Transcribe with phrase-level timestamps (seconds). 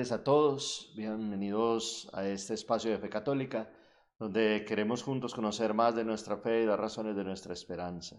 [0.00, 3.68] Tardes a todos, bienvenidos a este espacio de Fe Católica,
[4.18, 8.16] donde queremos juntos conocer más de nuestra fe y las razones de nuestra esperanza.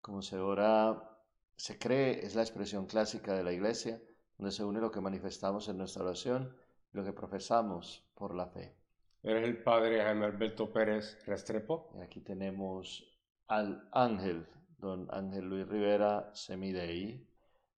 [0.00, 1.20] Como se ora,
[1.56, 4.00] se cree, es la expresión clásica de la Iglesia,
[4.38, 6.56] donde se une lo que manifestamos en nuestra oración
[6.90, 8.74] y lo que profesamos por la fe.
[9.22, 11.90] Eres el padre Jaime Alberto Pérez Restrepo.
[11.98, 13.04] Y aquí tenemos
[13.48, 14.46] al ángel,
[14.78, 17.22] don Ángel Luis Rivera Semidei,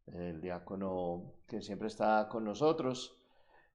[0.07, 3.19] el diácono que siempre está con nosotros.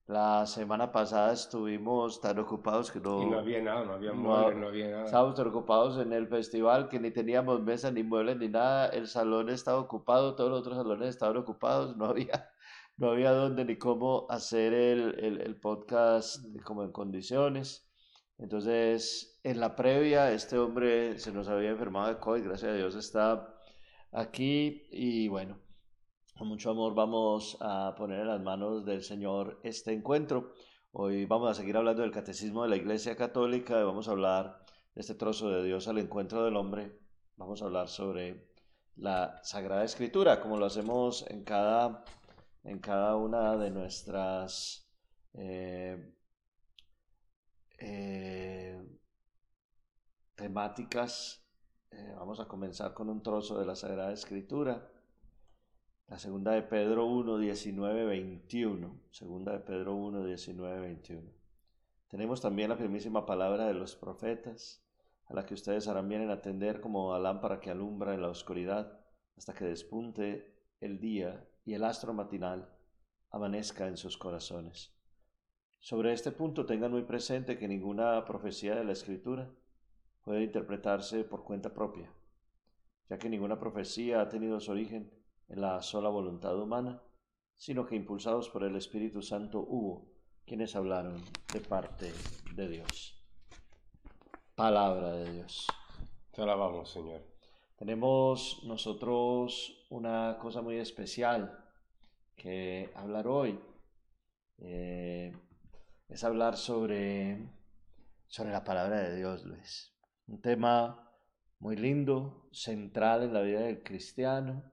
[0.07, 3.21] La semana pasada estuvimos tan ocupados que no...
[3.23, 5.03] Y no había nada, no había muebles, no, había nada.
[5.03, 8.87] Estábamos tan ocupados en el festival que ni teníamos mesa, ni muebles, ni nada.
[8.87, 12.49] El salón estaba ocupado, todos los otros salones estaban ocupados, no había,
[12.97, 17.85] no había dónde ni cómo hacer el, el, el podcast como en condiciones.
[18.37, 22.95] Entonces, en la previa, este hombre se nos había enfermado de COVID, gracias a Dios
[22.95, 23.53] está
[24.13, 25.57] aquí y bueno,
[26.37, 30.53] con mucho amor vamos a poner en las manos del Señor este encuentro.
[30.91, 34.63] Hoy vamos a seguir hablando del catecismo de la Iglesia Católica y vamos a hablar
[34.93, 36.99] de este trozo de Dios al encuentro del hombre.
[37.37, 38.51] Vamos a hablar sobre
[38.95, 42.03] la Sagrada Escritura, como lo hacemos en cada,
[42.63, 44.87] en cada una de nuestras
[45.33, 46.13] eh,
[47.79, 48.79] eh,
[50.35, 51.43] temáticas.
[51.89, 54.87] Eh, vamos a comenzar con un trozo de la Sagrada Escritura.
[56.07, 58.97] La segunda de Pedro 1, 19, 21.
[59.11, 61.29] Segunda de Pedro 1, 19, 21.
[62.07, 64.81] Tenemos también la firmísima palabra de los profetas,
[65.25, 68.29] a la que ustedes harán bien en atender como a lámpara que alumbra en la
[68.29, 69.01] oscuridad,
[69.35, 72.69] hasta que despunte el día y el astro matinal
[73.29, 74.95] amanezca en sus corazones.
[75.81, 79.51] Sobre este punto tengan muy presente que ninguna profecía de la Escritura
[80.23, 82.09] puede interpretarse por cuenta propia,
[83.09, 85.16] ya que ninguna profecía ha tenido su origen
[85.49, 87.01] en la sola voluntad humana,
[87.55, 90.11] sino que impulsados por el Espíritu Santo hubo
[90.45, 92.13] quienes hablaron de parte
[92.55, 93.21] de Dios.
[94.55, 95.67] Palabra de Dios.
[96.31, 97.21] Te alabamos, Señor.
[97.77, 101.63] Tenemos nosotros una cosa muy especial
[102.35, 103.59] que hablar hoy.
[104.59, 105.31] Eh,
[106.09, 107.49] es hablar sobre,
[108.27, 109.93] sobre la palabra de Dios, Luis.
[110.27, 111.11] Un tema
[111.59, 114.63] muy lindo, central en la vida del cristiano,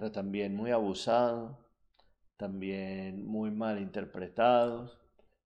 [0.00, 1.58] pero también muy abusado,
[2.38, 4.90] también muy mal interpretado.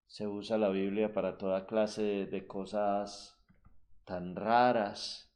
[0.07, 3.37] Se usa la Biblia para toda clase de, cosas
[4.05, 5.29] tan raras.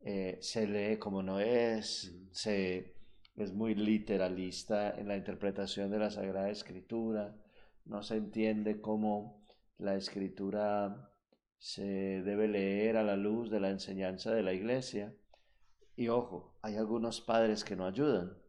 [0.00, 2.96] Eh, se lee como no es, se,
[3.36, 7.36] es muy literalista en la interpretación de la Sagrada Escritura
[7.84, 9.44] no se entiende cómo
[9.76, 11.10] la escritura
[11.58, 15.14] se debe leer a la luz de la enseñanza de la iglesia.
[15.94, 18.41] Y ojo, hay algunos padres que no ayudan,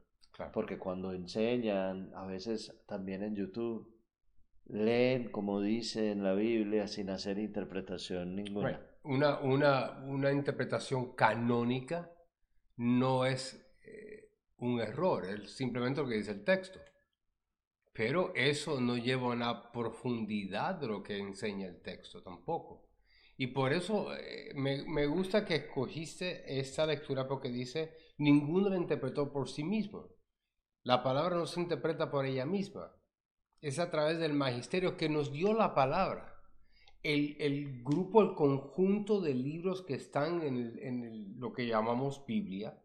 [0.51, 3.93] porque cuando enseñan, a veces también en YouTube,
[4.65, 8.81] leen como dice en la Biblia sin hacer interpretación ninguna.
[9.03, 12.09] Una, una, una, interpretación canónica
[12.77, 16.79] no es eh, un error, es simplemente lo que dice el texto.
[17.91, 22.87] Pero eso no lleva a la profundidad de lo que enseña el texto tampoco.
[23.37, 28.77] Y por eso eh, me, me, gusta que escogiste esta lectura porque dice, ninguno la
[28.77, 30.12] interpretó por sí mismo.
[30.83, 32.93] La palabra no se interpreta por ella misma.
[33.61, 36.29] Es a través del magisterio que nos dio la palabra.
[37.01, 42.81] El, grupo, el conjunto de libros que están en, lo que llamamos Biblia,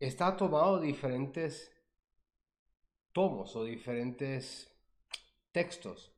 [0.00, 1.70] está tomado de diferentes
[3.12, 4.70] tomos o diferentes
[5.52, 6.12] textos.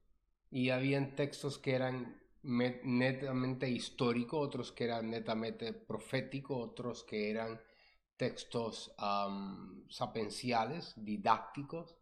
[0.50, 7.60] Y habían textos que eran netamente históricos, otros que eran netamente proféticos, otros que eran
[8.16, 8.94] textos
[9.88, 11.96] sapenciales, didácticos.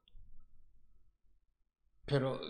[2.04, 2.40] Pero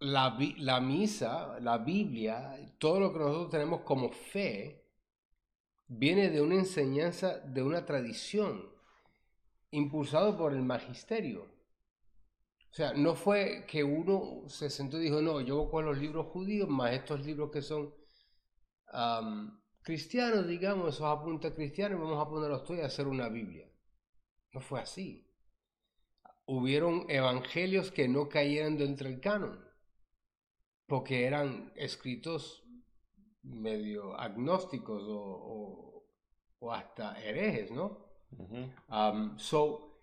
[0.00, 4.84] la, la, misa, la Biblia, todo lo que nosotros tenemos como fe,
[5.86, 8.70] viene de una enseñanza, de una tradición
[9.70, 11.42] impulsado por el magisterio.
[12.70, 15.98] O sea, no fue que uno se sentó y dijo, no, yo voy con los
[15.98, 17.94] libros judíos más estos libros que son
[19.84, 23.70] cristianos, digamos, esos apuntes cristianos, vamos a ponerlos todos y hacer una Biblia.
[24.52, 25.30] No fue así.
[26.46, 29.62] Hubieron evangelios que no cayeron dentro del canon,
[30.86, 32.64] porque eran escritos
[33.42, 36.06] medio agnósticos o,
[36.58, 38.02] o hasta herejes, ¿no?
[39.36, 40.00] so,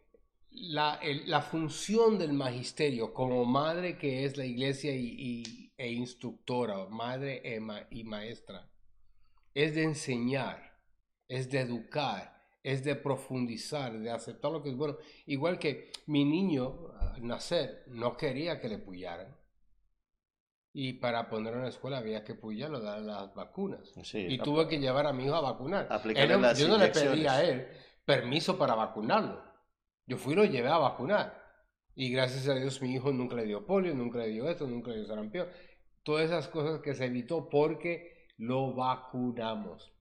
[0.52, 7.42] la, la, función del magisterio como madre que es la iglesia y, e instructora, madre
[7.90, 8.71] y maestra,
[9.54, 10.80] es de enseñar,
[11.28, 14.98] es de educar, es de profundizar, de aceptar lo que es bueno.
[15.26, 19.36] Igual que mi niño al nacer no quería que le pullaran.
[20.74, 23.92] Y para ponerlo en la escuela había que pullarlo, darle las vacunas.
[24.14, 25.88] y tuve que llevar a mi hijo a vacunar.
[26.56, 27.68] yo no le pedí a él
[28.06, 29.44] permiso para vacunarlo.
[30.06, 31.42] Yo fui y lo llevé a vacunar.
[31.96, 34.92] Y gracias a Dios mi hijo nunca le dio polio, nunca le dio esto, nunca
[34.92, 35.48] le dio sarampión.
[36.04, 38.11] Todas esas cosas que se evitó porque
[38.42, 39.94] lo vacunamos.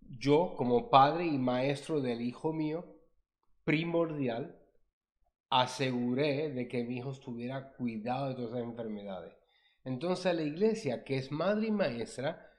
[0.00, 2.84] Yo como padre y maestro del hijo mío,
[3.62, 4.60] primordial,
[5.48, 9.32] aseguré de que mi hijo tuviera cuidado de todas esas enfermedades.
[9.84, 12.50] Entonces la iglesia, que es madre y maestra,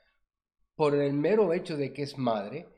[0.74, 2.70] por el mero hecho de que es madre,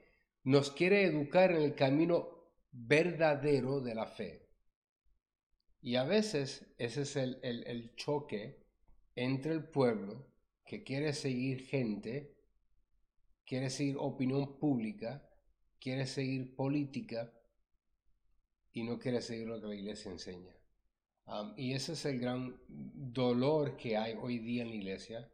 [0.43, 2.27] nos quiere educar en el camino
[2.71, 4.49] verdadero de la fe.
[5.79, 8.65] Y a veces ese es el, choque
[9.13, 10.34] entre el pueblo
[10.65, 12.35] que quiere seguir gente,
[13.45, 15.23] quiere seguir opinión pública,
[15.79, 17.31] quiere seguir política
[18.73, 20.53] y no quiere seguir lo que la iglesia enseña.
[21.57, 25.31] y ese es el gran dolor que hay hoy día en la iglesia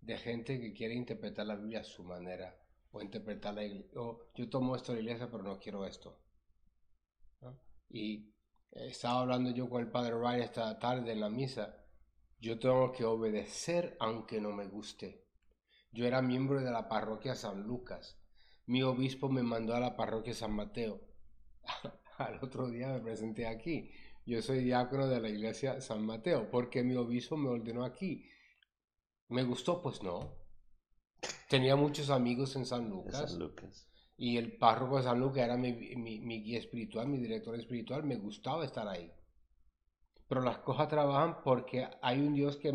[0.00, 2.56] de gente que quiere interpretar la Biblia a su manera
[2.92, 6.18] o interpretar la iglesia, o yo tomo esto de la iglesia pero no quiero esto.
[7.88, 8.32] Y
[8.72, 11.85] estaba hablando yo con el padre Ryan esta tarde en la misa.
[12.38, 15.26] Yo tengo que obedecer aunque no me guste.
[15.92, 18.18] Yo era miembro de la parroquia San Lucas.
[18.66, 21.00] Mi obispo me mandó a la parroquia San Mateo.
[22.18, 23.90] Al otro día me presenté aquí.
[24.26, 28.28] Yo soy diácono de la iglesia San Mateo porque mi obispo me ordenó aquí.
[29.28, 29.82] ¿Me gustó?
[29.82, 30.36] Pues no.
[31.48, 33.30] Tenía muchos amigos en San Lucas.
[33.30, 33.88] San Lucas.
[34.16, 38.16] Y el párroco de San Lucas era mi, mi, guía espiritual, mi director espiritual, me
[38.16, 39.12] gustaba estar ahí.
[40.28, 42.72] Pero las cosas trabajan porque hay un Dios que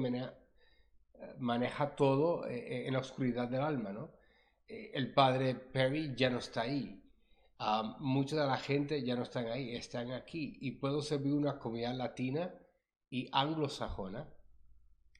[1.37, 4.11] maneja, todo eh, eh, en la oscuridad del alma, ¿no?
[4.67, 6.97] Eh, el padre Perry ya no está ahí.
[7.59, 10.57] Ah, mucha de la gente ya no están ahí, están aquí.
[10.61, 12.53] Y puedo servir una comunidad latina
[13.09, 14.27] y anglosajona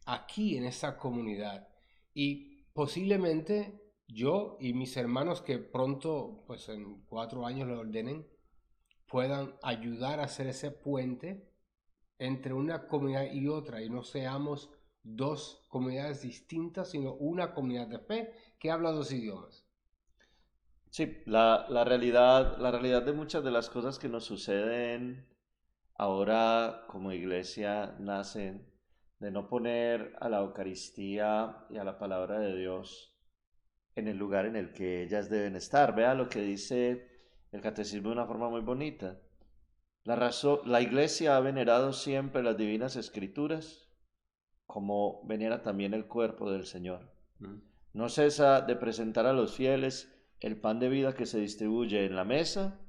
[0.05, 1.67] aquí en esta comunidad.
[2.13, 8.27] Y posiblemente yo y mis hermanos que pronto, pues en cuatro años lo ordenen,
[9.07, 11.50] puedan ayudar a hacer ese puente
[12.21, 14.69] entre una comunidad y otra y no seamos
[15.01, 19.65] dos comunidades distintas, sino una comunidad de fe que habla dos idiomas.
[20.91, 25.27] Sí, la, la, realidad, la realidad de muchas de las cosas que nos suceden
[25.95, 28.67] ahora como iglesia nacen
[29.19, 33.17] de no poner a la Eucaristía y a la palabra de Dios
[33.95, 35.95] en el lugar en el que ellas deben estar.
[35.95, 37.07] Vea lo que dice
[37.51, 39.19] el catecismo de una forma muy bonita.
[40.03, 43.87] La, razón, la iglesia ha venerado siempre las divinas escrituras
[44.65, 47.11] como venera también el cuerpo del Señor.
[47.39, 47.57] Mm.
[47.93, 52.15] No cesa de presentar a los fieles el pan de vida que se distribuye en
[52.15, 52.79] la mesa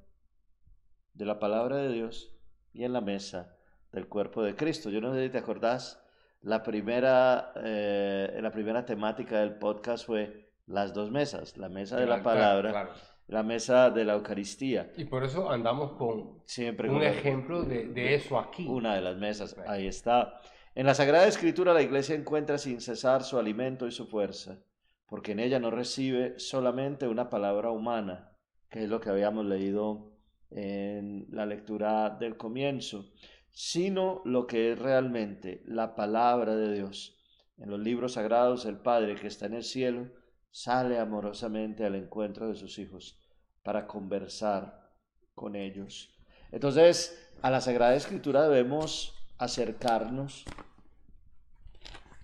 [1.12, 2.34] de la palabra de Dios
[2.72, 3.56] y en la mesa
[3.92, 4.90] del cuerpo de Cristo.
[4.90, 6.02] Yo no sé si te acordás,
[6.40, 12.06] la primera, eh, la primera temática del podcast fue las dos mesas, la mesa de
[12.06, 12.94] la palabra,
[13.28, 14.92] la mesa de la Eucaristía.
[14.96, 18.66] Y por eso andamos con Siempre un ejemplo de, eso aquí.
[18.66, 20.40] Una de las mesas, ahí está.
[20.74, 24.58] En la Sagrada Escritura la iglesia encuentra sin cesar su alimento y su fuerza,
[25.06, 28.32] porque en ella no recibe solamente una palabra humana,
[28.70, 30.12] que es lo que habíamos leído
[30.50, 33.12] en la lectura del comienzo,
[33.50, 37.18] sino lo que es realmente la palabra de Dios.
[37.58, 40.08] En los libros sagrados el Padre que está en el cielo
[40.52, 43.18] sale amorosamente al encuentro de sus hijos
[43.64, 44.92] para conversar
[45.34, 46.14] con ellos.
[46.52, 50.44] Entonces, a la Sagrada Escritura debemos acercarnos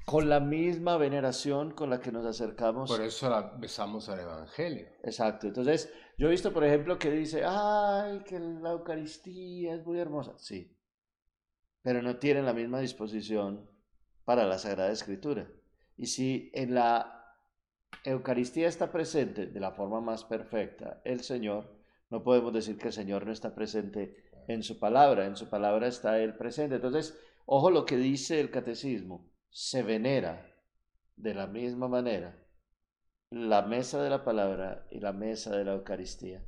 [0.05, 2.91] con la misma veneración con la que nos acercamos.
[2.91, 4.87] Por eso la besamos al Evangelio.
[5.03, 5.47] Exacto.
[5.47, 10.35] Entonces, yo he visto, por ejemplo, que dice, ay, que la Eucaristía es muy hermosa.
[10.39, 10.79] Sí,
[11.83, 13.71] pero no tienen la misma disposición
[14.25, 15.49] para la Sagrada Escritura.
[15.97, 17.18] Y si en la
[18.05, 21.77] Eucaristía está presente de la forma más perfecta, el Señor,
[22.11, 24.17] no podemos decir que el Señor no está presente
[24.47, 26.77] en su palabra, en su palabra está Él presente.
[26.77, 30.55] Entonces, ojo lo que dice el catecismo, se venera
[31.17, 32.37] de la misma manera
[33.31, 36.43] la mesa de la palabra y la mesa de la Eucaristía.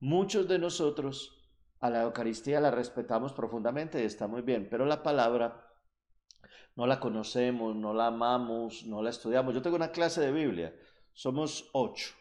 [0.00, 1.48] Muchos de nosotros
[1.80, 5.66] a la Eucaristía la respetamos profundamente y está muy bien, pero la palabra
[6.74, 9.54] no la conocemos, no la amamos, no la estudiamos.
[9.54, 10.74] Yo tengo una clase de Biblia
[11.16, 12.14] somos ocho.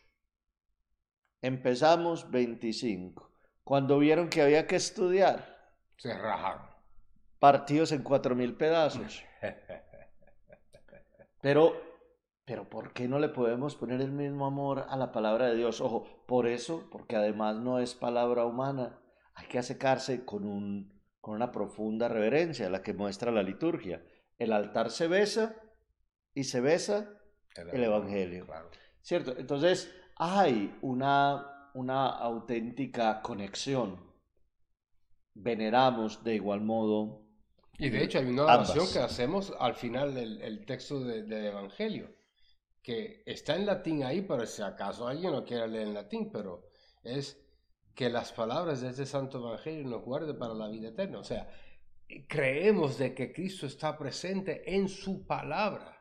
[1.42, 3.30] Empezamos 25.
[3.64, 6.66] Cuando vieron que había que estudiar, se rajaron.
[7.38, 9.24] Partidos en cuatro mil pedazos.
[11.42, 11.74] Pero
[12.46, 15.82] Pero ¿por qué no le podemos poner el mismo amor a la palabra de Dios?
[15.82, 19.00] Ojo, por eso, porque además no es palabra humana,
[19.34, 24.04] hay que acercarse con, un, con una profunda reverencia, la que muestra la liturgia.
[24.38, 25.56] El altar se besa
[26.34, 27.12] y se besa
[27.56, 28.48] el, Evangelio.
[29.06, 29.38] ¿Cierto?
[29.38, 34.00] Entonces hay una, una auténtica conexión.
[35.36, 37.22] Veneramos de igual modo.
[37.78, 42.16] Y de hecho hay una oración que hacemos al final del texto del Evangelio
[42.86, 46.70] que está en latín ahí, pero si acaso alguien no quiere leer en latín, pero
[47.04, 47.44] es
[47.96, 51.18] que las palabras de este Santo Evangelio nos guarde para la vida eterna.
[51.18, 51.50] O sea,
[52.28, 55.95] creemos de que Cristo está presente en su palabra.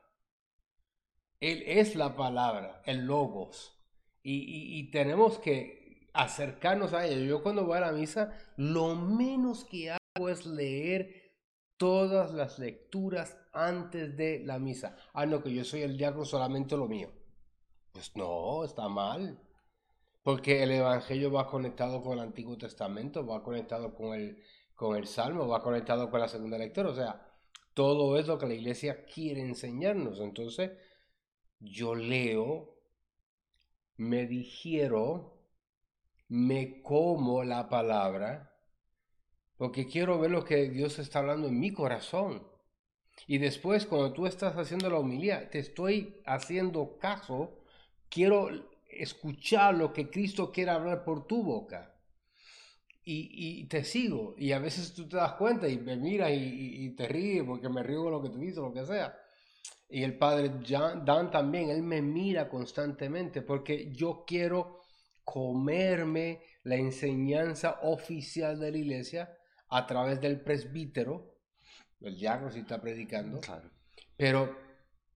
[1.41, 3.79] Él es la palabra, el logos.
[4.23, 7.19] Y, y tenemos que acercarnos a ella.
[7.19, 11.25] Yo cuando voy a la misa, lo menos que hago es leer
[11.77, 14.97] todas las lecturas antes de la misa.
[15.13, 17.11] Ah, no, que yo soy el diácono, solamente lo mío.
[17.93, 19.41] Pues no, está mal.
[20.23, 24.43] Porque el Evangelio va conectado con el Antiguo Testamento, va conectado con el,
[24.75, 26.89] con el Salmo, va conectado con la segunda lectura.
[26.91, 27.27] O sea,
[27.75, 30.21] todo es lo que la iglesia quiere enseñarnos.
[30.21, 30.73] Entonces,
[31.65, 32.75] yo leo,
[33.97, 35.39] me digiero,
[36.29, 38.55] me como la palabra
[39.57, 42.47] porque quiero ver lo que Dios está hablando en mi corazón.
[43.27, 47.61] Y después, cuando tú estás haciendo la homilía, te estoy haciendo caso,
[48.09, 48.49] quiero
[48.89, 51.95] escuchar lo que Cristo quiere hablar por tu boca.
[53.07, 54.35] Y, te sigo.
[54.39, 57.83] Y a veces tú te das cuenta y me miras y, te ríes porque me
[57.83, 59.15] río con lo que tú dices, lo que sea.
[59.89, 60.51] Y el padre
[61.05, 64.81] Dan también, él me mira constantemente porque yo quiero
[65.23, 69.37] comerme la enseñanza oficial de la iglesia
[69.69, 71.39] a través del presbítero,
[72.01, 73.71] el diácono si está predicando, claro.
[74.17, 74.57] pero,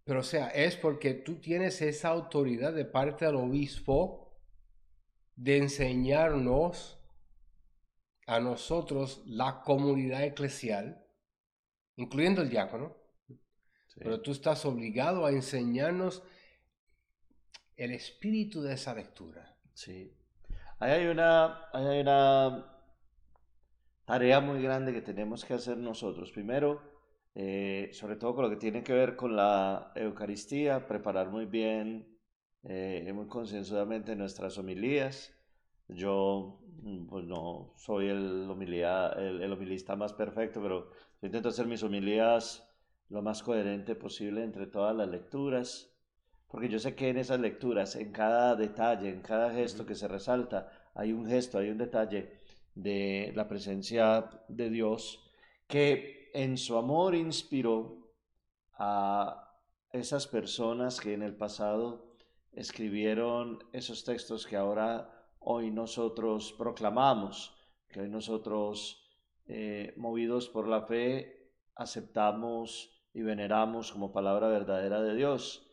[0.05, 4.29] pero o sea, es porque tú tienes esa autoridad de parte del obispo
[5.37, 6.99] de enseñarnos
[8.27, 11.03] a nosotros, la comunidad eclesial,
[11.97, 12.98] incluyendo el diácono,
[13.99, 16.23] pero tú estás obligado a enseñarnos
[17.77, 19.57] el espíritu de esa lectura.
[19.75, 20.13] Sí.
[20.79, 22.67] Ahí hay una, ahí hay una
[24.05, 26.31] tarea muy grande que tenemos que hacer nosotros.
[26.33, 26.83] Primero,
[27.35, 32.19] eh, sobre todo con lo que tiene que ver con la Eucaristía, preparar muy bien,
[32.65, 35.35] eh, muy concienzudamente nuestras homilías.
[35.89, 40.91] Yo, mm, pues no soy el, homilía, el, el homilista más perfecto, pero
[41.23, 42.68] intento hacer mis homilías
[43.09, 45.95] lo más coherente posible entre todas las lecturas,
[46.49, 50.09] porque yo sé que en esas lecturas, en cada detalle, en cada gesto que se
[50.09, 52.41] resalta, hay un gesto, hay un detalle
[52.75, 55.23] de la presencia de Dios,
[55.67, 58.13] que en su amor inspiró
[58.75, 59.55] a
[59.93, 62.17] esas personas que en el pasado
[62.53, 67.55] escribieron esos textos que ahora hoy nosotros proclamamos,
[67.89, 69.07] que hoy nosotros,
[69.47, 75.69] eh, movidos por la fe, aceptamos y veneramos como palabra verdadera de Dios.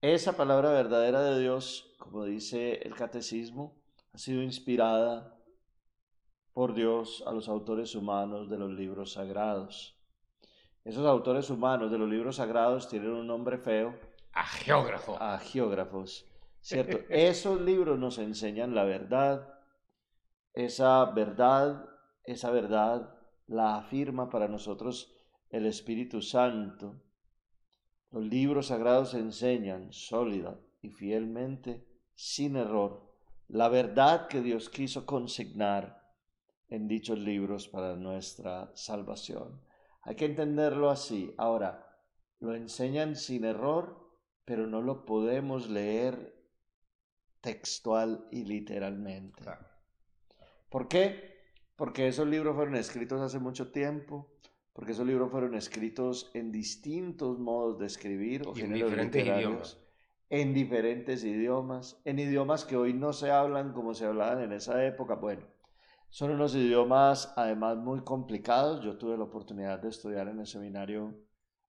[0.00, 3.76] Esa palabra verdadera de Dios, como dice el catecismo,
[4.14, 5.36] ha sido inspirada
[6.54, 9.98] por Dios a los autores humanos de los libros sagrados.
[10.82, 13.94] Esos autores humanos de los libros sagrados tienen un nombre feo.
[14.32, 15.18] A geógrafo.
[15.20, 16.26] A geógrafos.
[16.62, 17.00] ¿Cierto?
[17.10, 19.58] Esos libros nos enseñan la verdad.
[20.54, 21.86] Esa verdad,
[22.24, 23.14] esa verdad
[23.46, 25.13] la afirma para nosotros
[25.54, 27.00] el Espíritu Santo.
[28.10, 33.14] Los libros sagrados enseñan sólida y fielmente, sin error,
[33.46, 36.12] la verdad que Dios quiso consignar
[36.68, 39.60] en dichos libros para nuestra salvación.
[40.02, 41.32] Hay que entenderlo así.
[41.38, 41.86] Ahora,
[42.40, 44.10] lo enseñan sin error,
[44.44, 46.34] pero no lo podemos leer
[47.40, 49.44] textual y literalmente.
[50.68, 51.44] ¿Por qué?
[51.76, 54.34] Porque esos libros fueron escritos hace mucho tiempo,
[54.74, 59.80] porque esos libros fueron escritos en distintos modos de escribir o en diferentes idiomas.
[60.30, 64.84] En diferentes idiomas, en idiomas que hoy no se hablan como se hablaban en esa
[64.84, 65.14] época.
[65.14, 65.46] Bueno,
[66.10, 68.84] son unos idiomas además muy complicados.
[68.84, 71.14] Yo tuve la oportunidad de estudiar en el seminario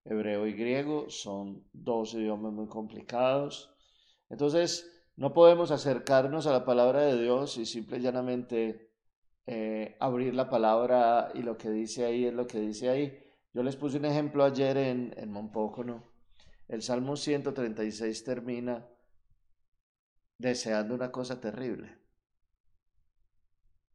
[0.04, 1.08] hebreo y griego.
[1.10, 3.76] Son dos idiomas muy complicados.
[4.30, 8.85] Entonces, no podemos acercarnos a la palabra de Dios y simple y llanamente
[9.48, 13.24] eh, abrir la palabra y lo que dice ahí es lo que dice ahí.
[13.54, 16.04] Yo les puse un ejemplo ayer en, en Monpócono.
[16.68, 18.88] El Salmo 136 termina
[20.38, 21.98] deseando una cosa terrible.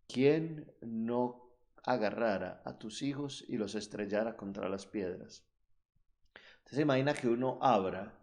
[0.06, 1.50] ¿Quién no
[1.84, 5.44] agarrara a tus hijos y los estrellara contra las piedras?
[6.58, 8.18] Entonces imagina que uno abra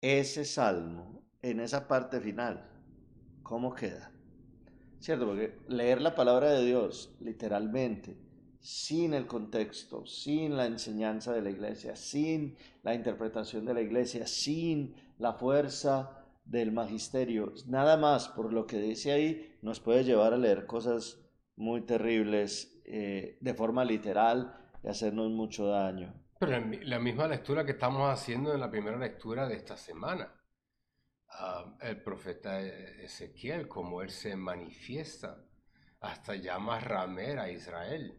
[0.00, 2.68] ese salmo en esa parte final,
[3.42, 4.12] ¿cómo queda?
[5.00, 5.26] ¿Cierto?
[5.26, 8.16] Porque leer la palabra de Dios literalmente,
[8.60, 14.26] sin el contexto, sin la enseñanza de la iglesia, sin la interpretación de la iglesia,
[14.26, 20.32] sin la fuerza del magisterio, nada más por lo que dice ahí, nos puede llevar
[20.32, 21.20] a leer cosas
[21.56, 26.14] muy terribles eh, de forma literal y hacernos mucho daño.
[26.38, 26.52] Pero
[26.84, 30.32] la misma lectura que estamos haciendo en la primera lectura de esta semana.
[31.30, 35.44] Ah, el profeta Ezequiel, como él se manifiesta,
[36.00, 38.18] hasta llama ramera a Israel.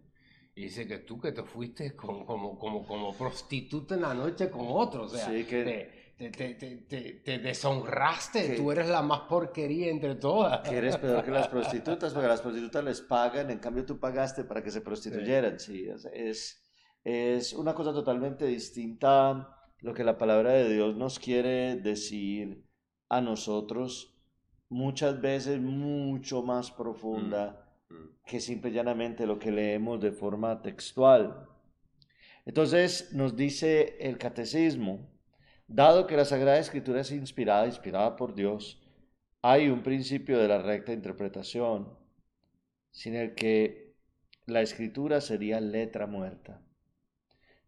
[0.55, 4.49] Y dice que tú que te fuiste como, como, como, como prostituta en la noche
[4.49, 5.13] con otros.
[5.13, 6.13] O sea, que...
[6.17, 8.57] te, te, te, deshonraste.
[8.57, 10.67] tú eres la más porquería entre todas.
[10.67, 14.43] Que eres peor que las prostitutas, porque las prostitutas les pagan, en cambio tú pagaste
[14.43, 15.59] para que se prostituyeran.
[15.59, 16.65] Sí, es
[17.03, 22.65] es una cosa totalmente distinta lo que la palabra de Dios nos quiere decir
[23.09, 24.15] a nosotros,
[24.69, 28.09] muchas veces mucho más profunda mm, mm.
[28.25, 31.47] que simple y llanamente lo que leemos de forma textual.
[32.45, 35.09] Entonces nos dice el catecismo,
[35.67, 38.81] dado que la Sagrada Escritura es inspirada, inspirada por Dios,
[39.41, 41.97] hay un principio de la recta interpretación,
[42.91, 43.95] sin el que
[44.45, 46.61] la escritura sería letra muerta.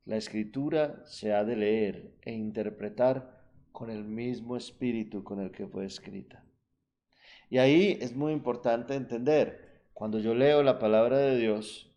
[0.05, 3.40] La escritura se ha de leer e interpretar
[3.71, 6.43] con el mismo espíritu con el que fue escrita.
[7.49, 11.91] Y ahí es muy importante entender, cuando yo leo la palabra de Dios,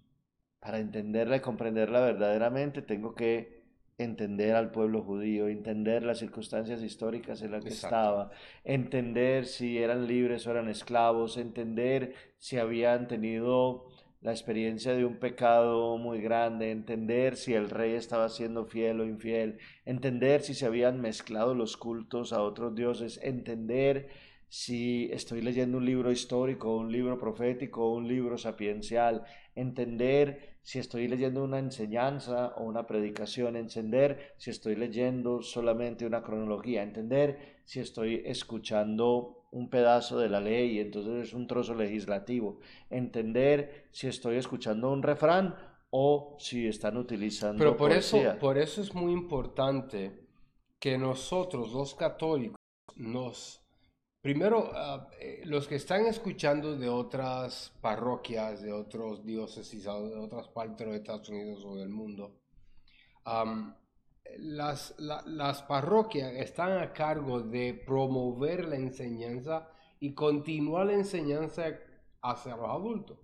[0.60, 3.62] para entenderla y comprenderla verdaderamente, tengo que
[3.98, 8.30] entender al pueblo judío, entender las circunstancias históricas en las que estaba,
[8.64, 13.86] entender si eran libres o eran esclavos, entender si habían tenido
[14.24, 19.04] la experiencia de un pecado muy grande, entender si el rey estaba siendo fiel o
[19.04, 24.08] infiel, entender si se habían mezclado los cultos a otros dioses, entender
[24.48, 31.08] si estoy leyendo un libro histórico, un libro profético, un libro sapiencial, entender si estoy
[31.08, 37.80] leyendo una enseñanza o una predicación, entender si estoy leyendo solamente una cronología, entender si
[37.80, 42.58] estoy escuchando un pedazo de la ley, entonces es un trozo legislativo.
[42.90, 45.54] Entender si estoy escuchando un refrán
[45.90, 47.58] o si están utilizando.
[47.58, 50.26] Pero por eso, por eso es muy importante
[50.80, 52.56] que nosotros, los católicos,
[52.96, 53.63] nos
[54.24, 54.72] Primero,
[55.20, 60.96] eh, los que están escuchando de otras parroquias, de otros diócesis, de otras partes de
[60.96, 62.40] Estados Unidos o del mundo,
[64.38, 69.68] las, las parroquias están a cargo de promover la enseñanza
[70.00, 71.78] y continuar la enseñanza
[72.22, 73.18] hacia los adultos.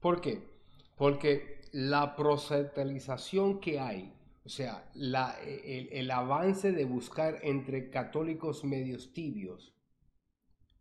[0.00, 0.46] ¿Por qué?
[0.96, 4.12] Porque la proselización que hay,
[4.46, 9.74] o sea, la, el, el, avance de buscar entre católicos medios tibios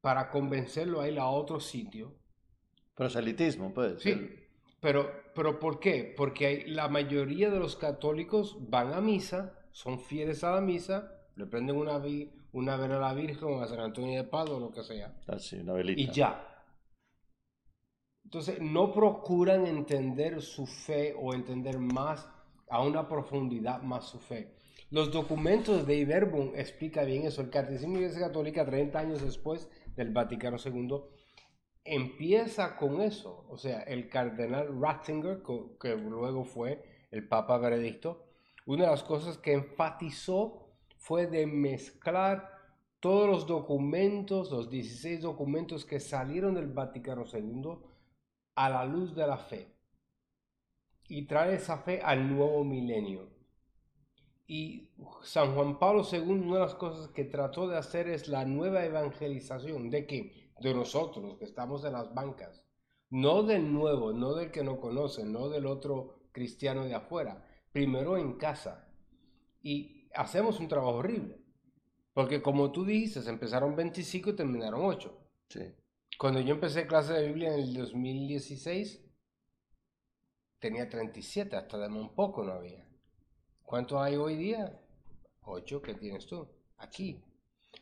[0.01, 2.15] para convencerlo a ir a otro sitio.
[2.93, 4.04] Proselitismo, pues.
[4.04, 4.15] Sí.
[4.80, 6.13] Pero, pero ¿por qué?
[6.15, 11.47] Porque la mayoría de los católicos van a misa, son fieles a la misa, le
[11.47, 11.99] prenden una,
[12.51, 15.12] una vela a la Virgen o a San Antonio de Padua o lo que sea.
[15.25, 15.99] Así, ah, una velita.
[15.99, 16.56] Y ya.
[18.25, 22.30] Entonces, no procuran entender su fe o entender más,
[22.69, 24.56] a una profundidad más su fe.
[24.91, 27.41] Los documentos de Iberbun explica bien eso.
[27.41, 31.01] El Catecismo de Iglesia Católica, 30 años después del Vaticano II,
[31.84, 33.45] empieza con eso.
[33.49, 35.41] O sea, el cardenal Ratzinger,
[35.80, 38.28] que luego fue el Papa Benedicto,
[38.65, 42.49] una de las cosas que enfatizó fue de mezclar
[42.99, 47.78] todos los documentos, los 16 documentos que salieron del Vaticano II
[48.56, 49.75] a la luz de la fe
[51.07, 53.29] y traer esa fe al nuevo milenio.
[54.47, 54.89] Y
[55.23, 58.85] San Juan Pablo II, una de las cosas que trató de hacer es la nueva
[58.85, 59.89] evangelización.
[59.89, 60.45] ¿De qué?
[60.61, 62.63] de nosotros que estamos en las bancas,
[63.09, 68.17] no del nuevo, no del que no conoce, no del otro cristiano de afuera, primero
[68.17, 68.87] en casa.
[69.61, 71.39] Y hacemos un trabajo horrible,
[72.13, 75.17] porque como tú dices, empezaron 25 y terminaron 8.
[76.17, 79.04] Cuando yo empecé clase de Biblia en el 2016,
[80.59, 82.85] tenía 37, hasta de un poco no había.
[83.63, 84.79] ¿Cuánto hay hoy día?
[85.41, 87.23] 8 que tienes tú, aquí.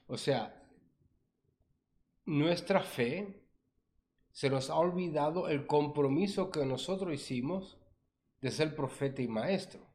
[0.07, 0.63] O sea,
[2.25, 3.41] nuestra fe,
[4.31, 7.77] se nos ha olvidado el compromiso que nosotros hicimos
[8.41, 9.93] de ser profeta y maestro.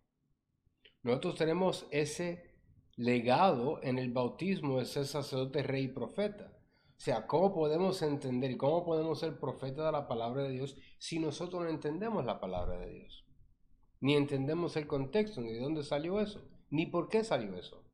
[1.03, 2.55] Nosotros tenemos ese
[2.97, 6.58] legado en el bautismo de ser sacerdote, rey y profeta.
[6.99, 10.77] O sea, ¿cómo podemos entender y cómo podemos ser profeta de la palabra de Dios
[10.99, 13.25] si nosotros no entendemos la palabra de Dios?
[14.01, 17.85] Ni entendemos el contexto, ni de dónde salió eso, ni por qué salió eso.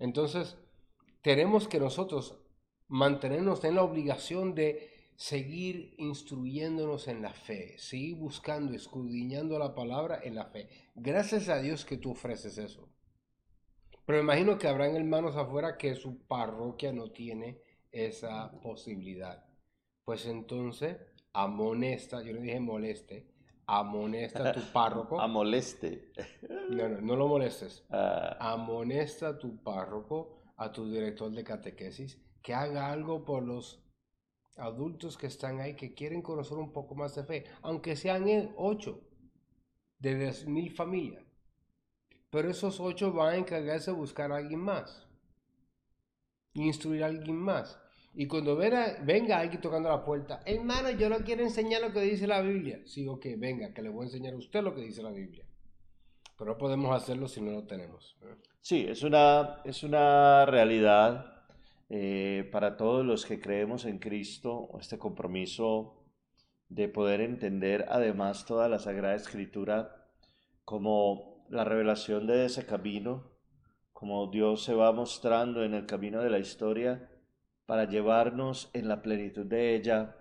[0.00, 0.58] Entonces,
[1.22, 2.40] tenemos que nosotros
[2.88, 10.18] mantenernos en la obligación de seguir instruyéndonos en la fe, seguir buscando, escudriñando la palabra
[10.24, 10.68] en la fe.
[10.96, 12.88] Gracias a Dios que tú ofreces eso.
[14.04, 17.62] Pero imagino que habrán hermanos afuera que su parroquia no tiene
[17.92, 19.44] esa posibilidad.
[20.04, 20.96] Pues entonces,
[21.32, 23.32] amonesta, yo le dije moleste,
[23.66, 25.20] amonesta a tu párroco.
[25.20, 26.12] Amoleste.
[26.70, 27.84] No, no, no lo molestes.
[27.90, 33.84] Ah, Amonesta a tu párroco, a tu director de catequesis, que haga algo por los
[34.56, 38.26] adultos que están ahí, que quieren conocer un poco más de fe, aunque sean
[38.56, 39.00] ocho
[39.98, 41.24] de diez mil familias.
[42.30, 45.06] Pero esos ocho van a encargarse de buscar a alguien más.
[46.54, 47.78] Instruir a alguien más.
[48.14, 52.02] Y cuando vera- venga alguien tocando la puerta, hermano, yo no quiero enseñar lo que
[52.02, 52.80] dice la Biblia.
[52.84, 55.44] Sí, ok, venga, que le voy a enseñar a usted lo que dice la Biblia.
[56.36, 58.16] Pero no podemos hacerlo si no lo tenemos.
[58.60, 61.44] Sí, es una, es una realidad
[61.88, 66.04] eh, para todos los que creemos en Cristo, este compromiso
[66.68, 70.08] de poder entender además toda la Sagrada Escritura
[70.64, 73.30] como la revelación de ese camino,
[73.92, 77.10] como Dios se va mostrando en el camino de la historia
[77.66, 80.16] para llevarnos en la plenitud de ella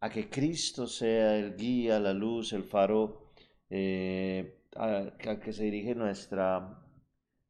[0.00, 3.32] a que Cristo sea el guía, la luz, el faro
[3.70, 6.78] eh, a- al que se dirige nuestra,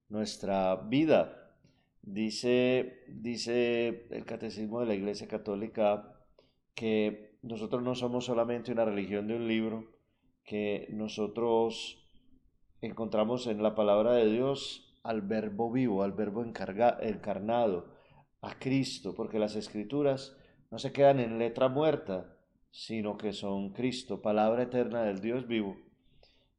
[0.08, 1.38] nuestra vida.
[2.02, 6.16] Dice, dice el Catecismo de la Iglesia Católica
[6.74, 9.90] que nosotros no somos solamente una religión de un libro,
[10.44, 11.98] que nosotros
[12.80, 17.86] encontramos en la palabra de Dios al verbo vivo, al verbo encarnado,
[18.42, 20.36] a Cristo, porque las escrituras
[20.70, 22.36] no se quedan en letra muerta,
[22.70, 25.76] sino que son Cristo, palabra eterna del Dios vivo,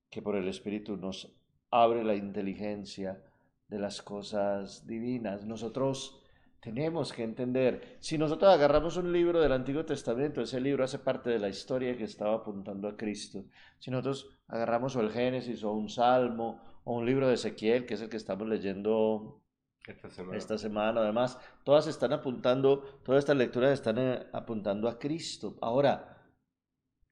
[0.10, 1.36] que por el Espíritu nos
[1.72, 3.22] abre la inteligencia
[3.68, 5.46] de las cosas divinas.
[5.46, 6.22] Nosotros
[6.62, 11.30] tenemos que entender, si nosotros agarramos un libro del Antiguo Testamento, ese libro hace parte
[11.30, 13.44] de la historia que estaba apuntando a Cristo.
[13.80, 17.96] Si nosotros agarramos o el Génesis o un Salmo o un libro de Ezequiel, que
[17.96, 19.43] es el que estamos leyendo
[19.86, 20.38] Esta semana.
[20.38, 25.58] esta semana, además, todas están apuntando, todas estas lecturas están eh, apuntando a Cristo.
[25.62, 26.14] Ahora,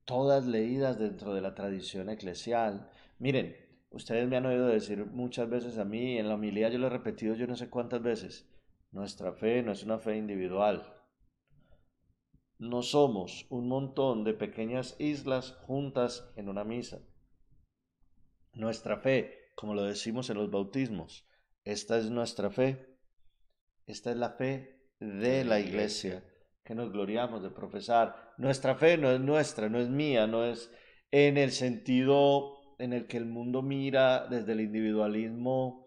[0.05, 2.89] todas leídas dentro de la tradición eclesial.
[3.19, 3.55] Miren,
[3.89, 6.89] ustedes me han oído decir muchas veces a mí, en la homilía yo lo he
[6.89, 8.49] repetido yo no sé cuántas veces,
[8.91, 10.97] nuestra fe no es una fe individual.
[12.57, 16.99] No somos un montón de pequeñas islas juntas en una misa.
[18.53, 21.25] Nuestra fe, como lo decimos en los bautismos,
[21.63, 22.97] esta es nuestra fe.
[23.85, 26.23] Esta es la fe de la iglesia
[26.63, 28.33] que nos gloriamos de profesar.
[28.37, 30.71] Nuestra fe no es nuestra, no es mía, no es
[31.11, 35.81] en el sentido en el que el mundo mira desde el individualismo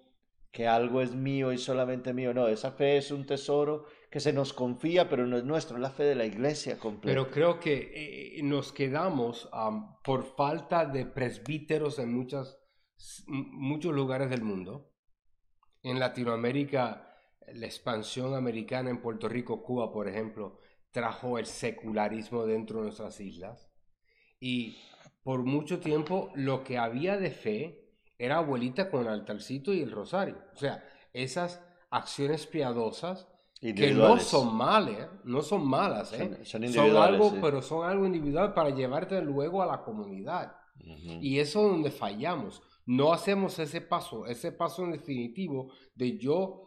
[0.54, 2.32] que algo es mío y solamente mío.
[2.32, 5.82] No, esa fe es un tesoro que se nos confía, pero no es nuestro, es
[5.82, 7.12] la fe de la iglesia completa.
[7.12, 12.56] Pero creo que eh, nos quedamos am, por falta de presbíteros en muchas,
[13.26, 14.93] muchos lugares del mundo.
[15.84, 17.16] En Latinoamérica,
[17.52, 20.58] la expansión americana en Puerto Rico, Cuba, por ejemplo,
[20.90, 23.68] trajo el secularismo dentro de nuestras islas.
[24.40, 24.76] Y
[25.22, 29.90] por mucho tiempo lo que había de fe era abuelita con el altarcito y el
[29.92, 30.38] rosario.
[30.54, 33.28] O sea, esas acciones piadosas
[33.74, 36.18] que no son malas, no son malas, ¿eh?
[36.18, 37.36] Son- son Son individuales, algo, sí.
[37.40, 40.56] pero son algo individual para llevarte luego a la comunidad.
[41.22, 42.62] Y eso es donde fallamos.
[42.86, 46.60] No hacemos ese paso, ese paso en definitivo de yo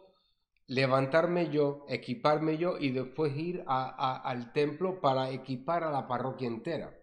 [0.66, 6.06] levantarme yo, equiparme yo y después ir a- a- al templo para equipar a la
[6.06, 6.94] parroquia entera.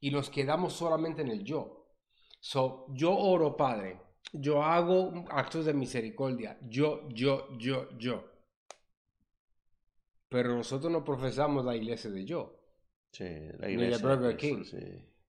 [0.00, 1.86] Y nos quedamos solamente en el yo.
[2.40, 4.00] So, yo oro, Padre.
[4.32, 6.58] Yo hago actos de misericordia.
[6.68, 8.24] Yo, yo, yo, yo.
[10.28, 12.56] Pero nosotros no profesamos la iglesia de yo.
[13.12, 13.24] Sí,
[13.58, 14.06] la de iglesia.
[14.06, 14.64] Burger eso, King.
[14.64, 14.78] sí.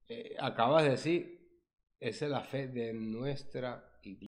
[0.10, 1.41] Eh, acabas de decir,
[2.02, 4.28] esa es la fe de nuestra iglesia.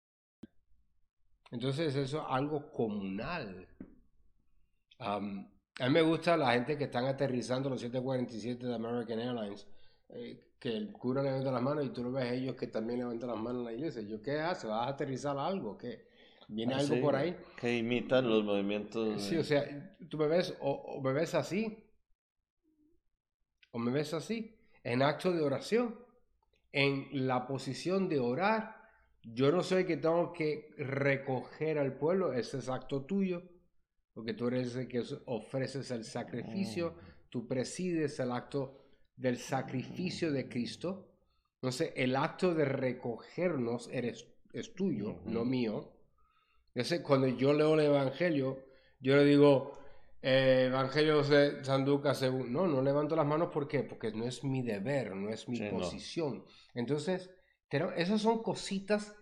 [1.51, 3.67] Entonces eso es algo comunal.
[4.99, 9.65] A mí me gusta la gente que están aterrizando los 747 de American Airlines,
[10.09, 12.99] eh, que el cura levanta las manos y tú lo ves a ellos que también
[12.99, 14.01] levantan las manos en la iglesia.
[14.01, 14.67] ¿Yo qué hace?
[14.67, 15.77] ¿Vas a aterrizar algo?
[15.77, 16.09] ¿Qué?
[16.49, 17.37] ¿Viene Ah, algo sí, por ahí?
[17.55, 19.21] Que imitan los movimientos.
[19.21, 21.77] Sí, o sea, tú me ves o, o me ves así,
[23.71, 25.95] o me ves así, en acto de oración,
[26.71, 28.75] en la posición de orar.
[29.23, 33.43] Yo no soy el que tengo que recoger al pueblo, ese es acto tuyo,
[34.13, 36.95] porque tú eres el que ofreces el sacrificio,
[37.29, 38.79] tú presides el acto
[39.15, 41.11] del sacrificio de Cristo.
[41.55, 45.93] Entonces, el acto de recogernos eres, es tuyo, no mío.
[46.73, 48.63] Ese, cuando yo leo el Evangelio,
[48.99, 49.78] yo le digo,
[50.21, 52.51] eh, Evangelio de San Lucas, según...
[52.51, 53.83] no, no levanto las manos, ¿por qué?
[53.83, 56.45] Porque no es mi deber, no es mi posición.
[56.73, 57.29] Entonces,
[57.95, 59.15] esas son cositas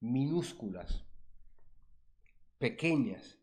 [0.00, 1.04] minúsculas,
[2.58, 3.38] pequeñas,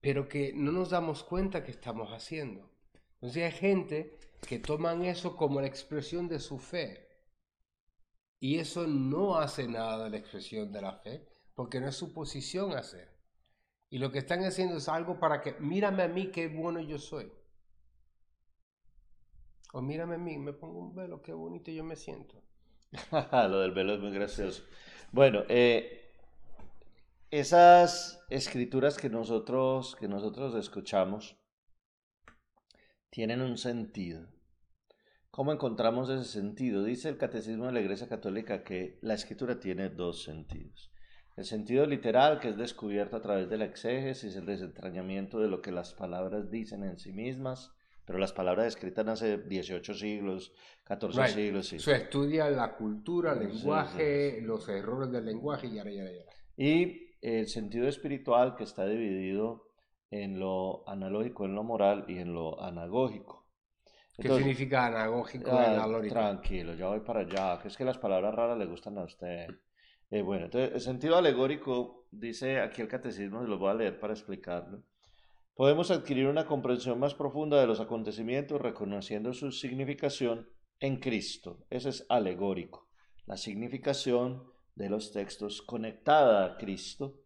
[0.00, 2.70] pero que no nos damos cuenta que estamos haciendo.
[3.14, 7.08] Entonces hay gente que toman eso como la expresión de su fe.
[8.40, 12.12] Y eso no hace nada de la expresión de la fe, porque no es su
[12.12, 13.17] posición hacer.
[13.90, 16.98] Y lo que están haciendo es algo para que, mírame a mí, qué bueno yo
[16.98, 17.32] soy.
[19.72, 22.42] O mírame a mí, me pongo un velo, qué bonito yo me siento.
[23.32, 24.62] lo del velo es muy gracioso.
[25.12, 26.12] Bueno, eh,
[27.30, 31.38] esas escrituras que nosotros, que nosotros escuchamos
[33.10, 34.28] tienen un sentido.
[35.30, 36.84] ¿Cómo encontramos ese sentido?
[36.84, 40.90] Dice el Catecismo de la Iglesia Católica que la escritura tiene dos sentidos.
[41.38, 45.62] El sentido literal, que es descubierto a través de la exégesis, el desentrañamiento de lo
[45.62, 47.72] que las palabras dicen en sí mismas,
[48.04, 51.68] pero las palabras escritas hace 18 siglos, 14 siglos.
[51.68, 51.78] Sí.
[51.78, 56.24] Se estudia la cultura, el lenguaje, los errores del lenguaje y ya, ya, ya.
[56.56, 59.68] Y el sentido espiritual que está dividido
[60.10, 63.46] en lo analógico, en lo moral y en lo anagógico.
[64.16, 66.00] ¿Qué significa anagógico ah?
[66.08, 69.46] Tranquilo, ya voy para allá, que es que las palabras raras le gustan a usted.
[70.10, 74.00] Eh, bueno, entonces el sentido alegórico, dice aquí el catecismo, se lo voy a leer
[74.00, 74.82] para explicarlo
[75.58, 81.66] podemos adquirir una comprensión más profunda de los acontecimientos reconociendo su significación en Cristo.
[81.68, 82.86] Eso es alegórico.
[83.26, 84.44] La significación
[84.76, 87.16] de los textos conectada a Cristo.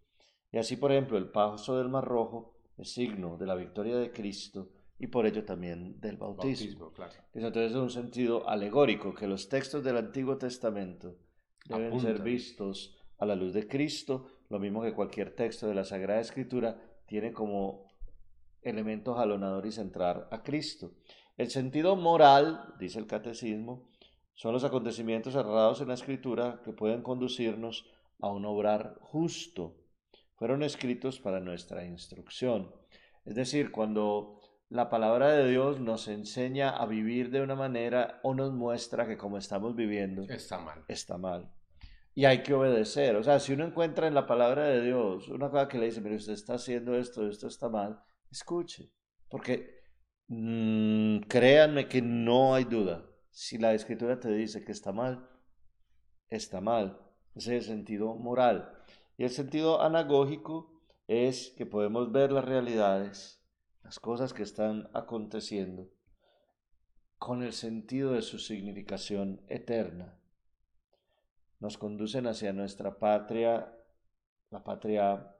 [0.50, 4.12] Y así, por ejemplo, el paso del Mar Rojo es signo de la victoria de
[4.12, 6.90] Cristo y por ello también del bautismo.
[7.34, 11.18] Entonces es un sentido alegórico que los textos del Antiguo Testamento
[11.68, 15.84] deben ser vistos a la luz de Cristo, lo mismo que cualquier texto de la
[15.84, 17.86] Sagrada Escritura tiene como
[18.62, 20.92] elemento jalonador y centrar a Cristo.
[21.36, 23.88] El sentido moral, dice el catecismo,
[24.34, 27.86] son los acontecimientos cerrados en la escritura que pueden conducirnos
[28.20, 29.76] a un obrar justo.
[30.36, 32.72] Fueron escritos para nuestra instrucción.
[33.24, 34.40] Es decir, cuando
[34.72, 39.18] la palabra de Dios nos enseña a vivir de una manera o nos muestra que
[39.18, 40.82] como estamos viviendo está mal.
[40.88, 41.52] Está mal.
[42.14, 43.16] Y hay que obedecer.
[43.16, 46.00] O sea, si uno encuentra en la palabra de Dios una cosa que le dice,
[46.00, 48.90] mire, usted está haciendo esto, esto está mal, escuche,
[49.28, 49.82] porque
[50.28, 53.04] mm, créanme que no hay duda.
[53.30, 55.28] Si la escritura te dice que está mal,
[56.30, 56.98] está mal.
[57.34, 58.72] Ese es el sentido moral.
[59.18, 63.41] Y el sentido anagógico es que podemos ver las realidades,
[63.82, 65.88] las cosas que están aconteciendo,
[67.18, 70.18] con el sentido de su significación eterna.
[71.60, 73.72] Nos conducen hacia nuestra patria,
[74.50, 75.36] la patria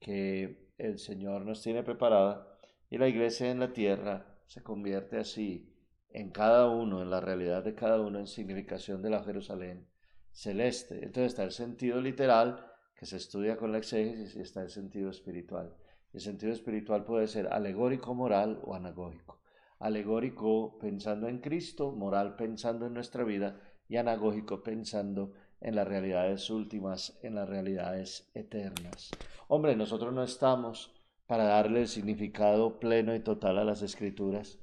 [0.00, 5.72] que el Señor nos tiene preparada y la iglesia en la tierra se convierte así
[6.08, 9.86] en cada uno, en la realidad de cada uno, en significación de la Jerusalén
[10.32, 10.96] celeste.
[11.04, 15.10] Entonces está el sentido literal que se estudia con la exégesis y está el sentido
[15.10, 15.74] espiritual.
[16.12, 19.40] El sentido espiritual puede ser alegórico, moral o anagógico.
[19.78, 26.50] Alegórico pensando en Cristo, moral pensando en nuestra vida y anagógico pensando en las realidades
[26.50, 29.10] últimas, en las realidades eternas.
[29.48, 30.94] Hombre, nosotros no estamos
[31.26, 34.58] para darle el significado pleno y total a las escrituras,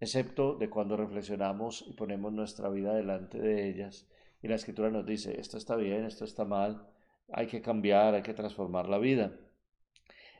[0.00, 4.08] excepto de cuando reflexionamos y ponemos nuestra vida delante de ellas
[4.42, 6.88] y la escritura nos dice, esto está bien, esto está mal,
[7.32, 9.32] hay que cambiar, hay que transformar la vida.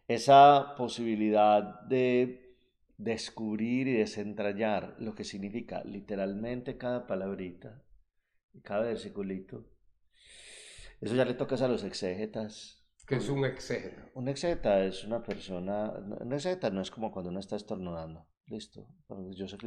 [0.09, 2.57] Esa posibilidad de
[2.97, 7.83] descubrir y desentrañar lo que significa literalmente cada palabrita,
[8.63, 9.67] cada versiculito,
[11.01, 12.83] eso ya le tocas a los exégetas.
[13.07, 14.11] ¿Qué es un exégeta?
[14.15, 15.93] Un exégeta es una persona.
[16.21, 18.27] Un exégeta no es como cuando uno está estornudando.
[18.47, 18.87] Listo.
[19.35, 19.67] Yo sé que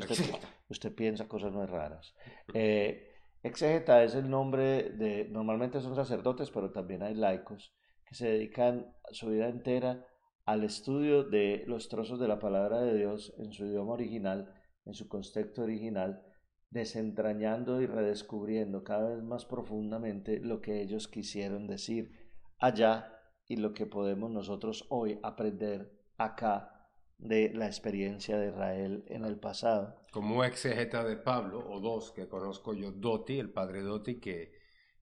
[0.70, 2.16] usted, piensa cosas muy raras.
[2.54, 5.28] Eh, exégeta es el nombre de.
[5.30, 7.74] Normalmente son sacerdotes, pero también hay laicos
[8.06, 10.06] que se dedican su vida entera
[10.46, 14.54] al estudio de los trozos de la palabra de Dios en su idioma original,
[14.86, 16.24] en su contexto original,
[16.72, 22.12] desentrañando y redescubriendo cada vez más profundamente lo que ellos quisieron decir
[22.60, 23.14] allá
[23.48, 26.80] y lo que podemos nosotros hoy aprender acá
[27.18, 30.00] de la experiencia de Israel en el pasado.
[30.12, 34.54] Como exegeta de Pablo, o dos que conozco yo, Doti, el padre Doti, que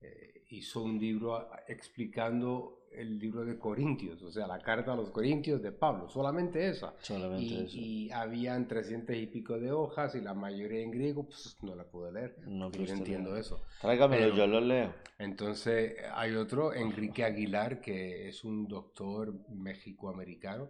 [0.02, 5.12] eh, hizo un libro explicando el libro de Corintios, o sea, la carta a los
[5.12, 6.96] Corintios de Pablo, solamente esa.
[7.02, 7.78] Solamente y, eso.
[7.78, 11.84] y habían 300 y pico de hojas y la mayoría en griego, pues no la
[11.84, 12.38] pude leer.
[12.48, 13.42] No yo entiendo leer.
[13.42, 13.62] eso.
[13.82, 14.94] Tráigamelo, Pero- yo lo leo.
[15.20, 20.70] Entonces hay otro, Enrique Aguilar, que es un doctor mexicoamericano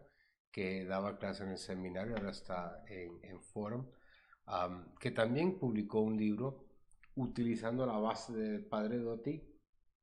[0.51, 3.85] que daba clases en el seminario, ahora está en, en Forum,
[4.45, 6.65] am, que también publicó un libro
[7.15, 9.41] utilizando la base del padre Dotti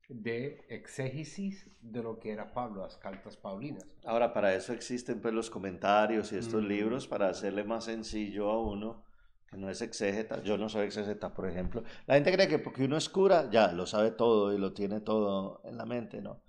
[0.07, 3.85] de exégesis de lo que era Pablo, las cartas paulinas.
[4.05, 6.67] Ahora, para eso existen pues los comentarios y estos Mm.
[6.67, 9.03] libros para hacerle más sencillo a uno
[9.49, 10.43] que no es exégeta.
[10.43, 11.83] Yo no soy exégeta, por ejemplo.
[12.05, 15.01] La gente cree que porque uno es cura, ya lo sabe todo y lo tiene
[15.01, 16.41] todo en la mente, ¿no?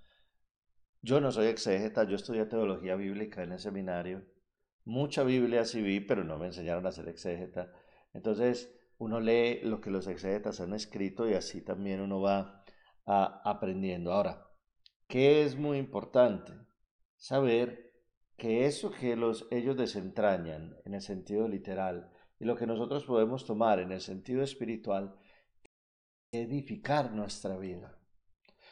[1.01, 4.25] Yo no soy exégeta, yo estudié teología bíblica en el seminario.
[4.83, 7.71] Mucha Biblia sí vi, pero no me enseñaron a ser exégeta.
[8.13, 12.56] Entonces, uno lee lo que los exégetas han escrito y así también uno va
[13.07, 14.13] a- aprendiendo.
[14.13, 14.47] Ahora,
[15.07, 16.53] ¿qué es muy importante?
[17.15, 17.91] Saber
[18.37, 23.45] que eso que los, ellos desentrañan en el sentido literal y lo que nosotros podemos
[23.45, 25.15] tomar en el sentido espiritual,
[26.31, 27.97] edificar nuestra vida.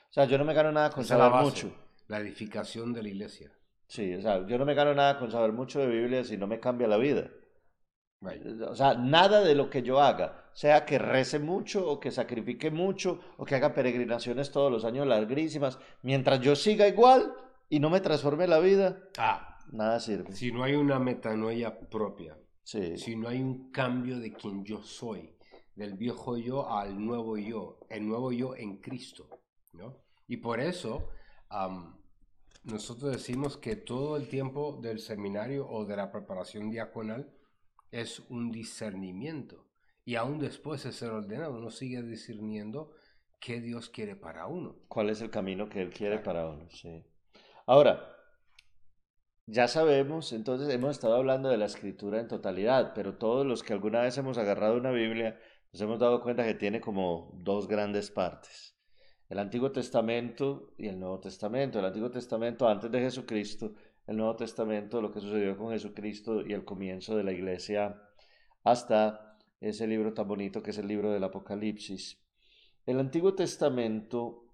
[0.10, 1.76] O sea, yo no me gano nada con Esa es la saber base, mucho.
[2.08, 3.52] La edificación de la iglesia.
[3.88, 6.48] Sí, o sea, yo no me gano nada con saber mucho de Biblia si no
[6.48, 7.30] me cambia la vida.
[8.22, 8.46] Right.
[8.62, 12.72] O sea, nada de lo que yo haga, sea que rece mucho o que sacrifique
[12.72, 17.34] mucho o que haga peregrinaciones todos los años larguísimas, mientras yo siga igual
[17.70, 20.32] y no me transforme la vida, Ah, nada sirve.
[20.34, 24.82] si no hay una metanoia propia, Sí, si no hay un cambio de quien yo
[24.82, 25.36] soy,
[25.76, 29.28] del viejo yo al nuevo yo, el nuevo yo en Cristo,
[29.74, 29.98] ¿no?
[30.28, 31.10] Y por eso
[32.64, 37.30] nosotros decimos que todo el tiempo del seminario o de la preparación diaconal
[37.92, 39.65] es un discernimiento.
[40.06, 42.94] Y aún después de ser ordenado, uno sigue discerniendo
[43.40, 44.76] qué Dios quiere para uno.
[44.88, 46.24] cuál es el camino que Él quiere Claro.
[46.24, 46.70] para uno.
[46.70, 47.04] Sí.
[47.66, 48.16] Ahora,
[49.48, 53.74] ya sabemos, entonces hemos estado hablando de la escritura en totalidad, pero todos los que
[53.74, 55.40] alguna vez hemos agarrado una Biblia,
[55.72, 58.76] nos hemos dado cuenta que tiene como dos grandes partes.
[59.28, 61.80] El Antiguo Testamento y el Nuevo Testamento.
[61.80, 63.74] El Antiguo Testamento antes de Jesucristo,
[64.08, 68.00] el Nuevo Testamento, lo que sucedió con Jesucristo y el comienzo de la iglesia
[68.64, 69.25] hasta
[69.70, 72.22] ese libro tan bonito que es el libro del Apocalipsis.
[72.86, 74.46] El Antiguo Testamento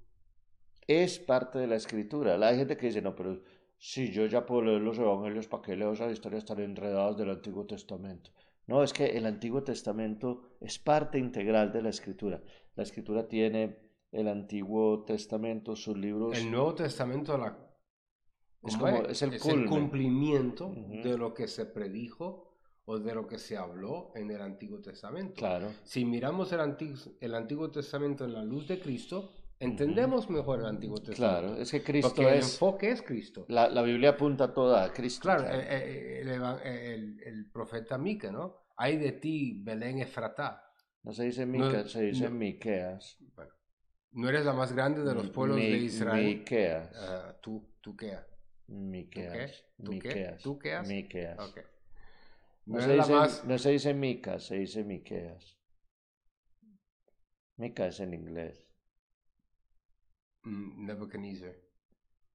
[0.87, 2.35] es parte de la escritura.
[2.47, 3.41] Hay gente que dice, no, pero
[3.77, 7.29] si yo ya puedo leer los evangelios, ¿para qué leo esas historias tan enredadas del
[7.29, 8.31] Antiguo Testamento?
[8.67, 12.41] No, es que el Antiguo Testamento es parte integral de la escritura.
[12.75, 13.77] La escritura tiene
[14.11, 16.37] el Antiguo Testamento, sus libros.
[16.37, 17.57] El Nuevo Testamento la,
[18.63, 22.50] Es ¿cómo como- es el cumplimiento de lo que se predijo
[22.85, 25.35] o de lo que se habló en el Antiguo Testamento.
[25.35, 30.59] Claro, Si miramos el, Anti- el Antiguo Testamento en la luz de Cristo, entendemos mejor
[30.61, 31.41] el Antiguo Testamento.
[31.41, 31.61] claro.
[31.61, 32.53] Es que Cristo Porque el es.
[32.53, 33.45] enfoque es Cristo.
[33.49, 35.21] La, la Biblia apunta toda a Cristo.
[35.21, 38.65] Claro, eh, eh, el, eva- el- el profeta Mica, ¿no?
[38.77, 40.63] Hay de ti, Belén Efratá.
[41.03, 42.31] No se dice No, Mica, se dice no.
[42.35, 43.17] Miqueas.
[43.35, 43.51] Bueno,
[44.13, 46.25] no eres la más grande de los pueblos de Mi- Israel.
[46.25, 46.89] Miqueas.
[46.95, 48.17] Ah, tú, tú qué.
[48.67, 49.63] Miqueas.
[49.83, 50.07] ¿Tú qué?
[50.09, 50.41] Miqueas.
[50.41, 50.87] ¿Tú qué has?
[50.87, 51.39] Miqueas.
[51.39, 51.59] Ok.
[52.65, 55.57] No, se dice, más- no se dice Mica, se dice Miqueas.
[57.57, 58.67] Mica es en inglés.
[60.43, 61.55] Mm, Nebuchadnezzar.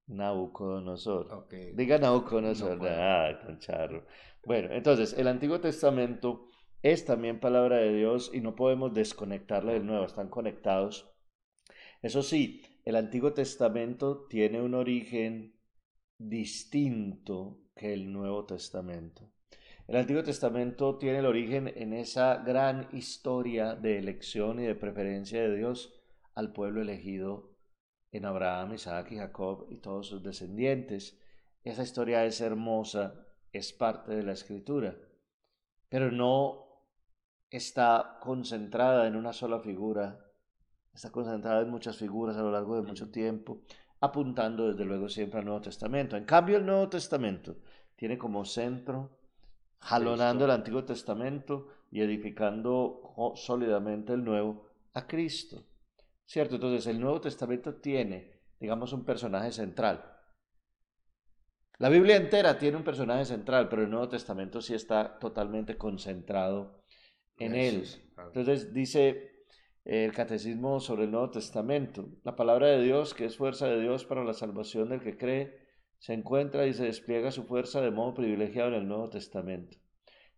[0.06, 1.48] Nabucodonosor.
[1.74, 2.78] Diga Nabucodonosor.
[2.78, 4.06] No ah, tan charro.
[4.44, 6.48] Bueno, entonces, el Antiguo Testamento
[6.82, 11.10] es también palabra de Dios y no podemos desconectarla del Nuevo, están conectados.
[12.02, 15.56] Eso sí, el Antiguo Testamento tiene un origen
[16.18, 19.28] distinto que el Nuevo Testamento.
[19.86, 25.40] El Antiguo Testamento tiene el origen en esa gran historia de elección y de preferencia
[25.40, 25.94] de Dios
[26.34, 27.52] al pueblo elegido
[28.10, 31.20] en Abraham, Isaac y Jacob y todos sus descendientes.
[31.62, 34.96] Esa historia es hermosa, es parte de la escritura,
[35.88, 36.66] pero no
[37.48, 40.18] está concentrada en una sola figura,
[40.92, 43.62] está concentrada en muchas figuras a lo largo de mucho tiempo,
[44.00, 46.16] apuntando desde luego siempre al Nuevo Testamento.
[46.16, 47.56] En cambio, el Nuevo Testamento
[47.94, 49.15] tiene como centro,
[49.80, 55.64] jalonando el Antiguo Testamento y edificando sólidamente el Nuevo, a Cristo.
[56.24, 56.56] ¿Cierto?
[56.56, 60.12] Entonces el Nuevo Testamento tiene, digamos, un personaje central.
[61.78, 66.82] La Biblia entera tiene un personaje central, pero el Nuevo Testamento sí está totalmente concentrado
[67.38, 67.86] en él.
[68.16, 69.44] Entonces dice
[69.84, 74.04] el catecismo sobre el Nuevo Testamento, la palabra de Dios, que es fuerza de Dios
[74.04, 75.65] para la salvación del que cree,
[75.98, 79.78] se encuentra y se despliega su fuerza de modo privilegiado en el Nuevo Testamento.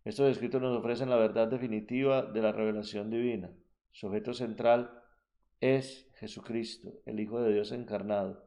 [0.05, 3.51] Estos escritos nos ofrecen la verdad definitiva de la revelación divina.
[3.91, 5.03] Su objeto central
[5.59, 8.43] es Jesucristo, el Hijo de Dios encarnado,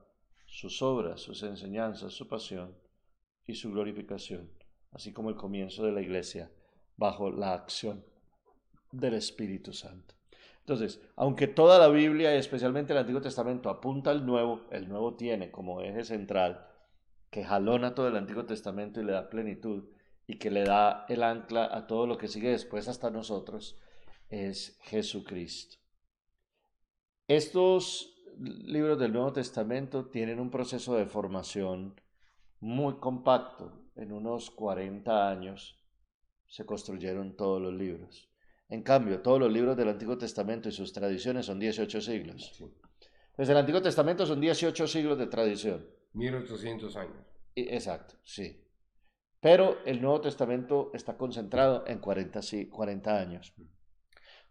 [0.47, 2.75] sus obras, sus enseñanzas, su pasión
[3.47, 4.51] y su glorificación,
[4.93, 6.51] así como el comienzo de la iglesia
[6.97, 8.05] bajo la acción
[8.91, 10.15] del Espíritu Santo.
[10.61, 15.15] Entonces, aunque toda la Biblia y especialmente el Antiguo Testamento apunta al Nuevo, el Nuevo
[15.15, 16.72] tiene como eje central
[17.33, 19.89] que jalona todo el Antiguo Testamento y le da plenitud
[20.27, 23.81] y que le da el ancla a todo lo que sigue después hasta nosotros,
[24.29, 25.79] es Jesucristo.
[27.27, 31.99] Estos libros del Nuevo Testamento tienen un proceso de formación
[32.61, 33.81] muy compacto.
[33.97, 35.83] En unos 40 años
[36.49, 38.29] se construyeron todos los libros.
[38.69, 42.63] En cambio, todos los libros del Antiguo Testamento y sus tradiciones son 18 siglos.
[43.35, 46.02] Pues el Antiguo Testamento son 18 siglos de tradición.
[46.15, 47.27] 1800 años.
[47.55, 48.63] Exacto, sí.
[49.41, 52.41] Pero el Nuevo Testamento está concentrado en 40,
[52.71, 53.53] 40 años.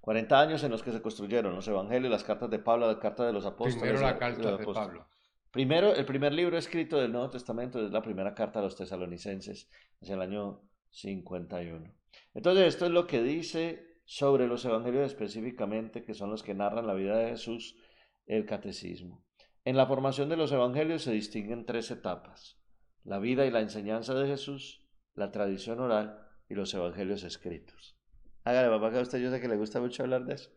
[0.01, 3.27] 40 años en los que se construyeron los evangelios, las cartas de Pablo, las cartas
[3.27, 3.81] de los apóstoles.
[3.81, 5.07] Primero la carta de, Pablo.
[5.51, 9.69] Primero, el primer libro escrito del Nuevo Testamento es la primera carta a los tesalonicenses,
[10.01, 11.93] hacia el año 51.
[12.33, 16.87] Entonces, esto es lo que dice sobre los evangelios específicamente, que son los que narran
[16.87, 17.77] la vida de Jesús,
[18.25, 19.23] el catecismo.
[19.63, 22.59] En la formación de los evangelios se distinguen tres etapas,
[23.03, 27.95] la vida y la enseñanza de Jesús, la tradición oral y los evangelios escritos.
[28.43, 30.49] Hágale, papá, que a usted yo sé que le gusta mucho hablar de eso.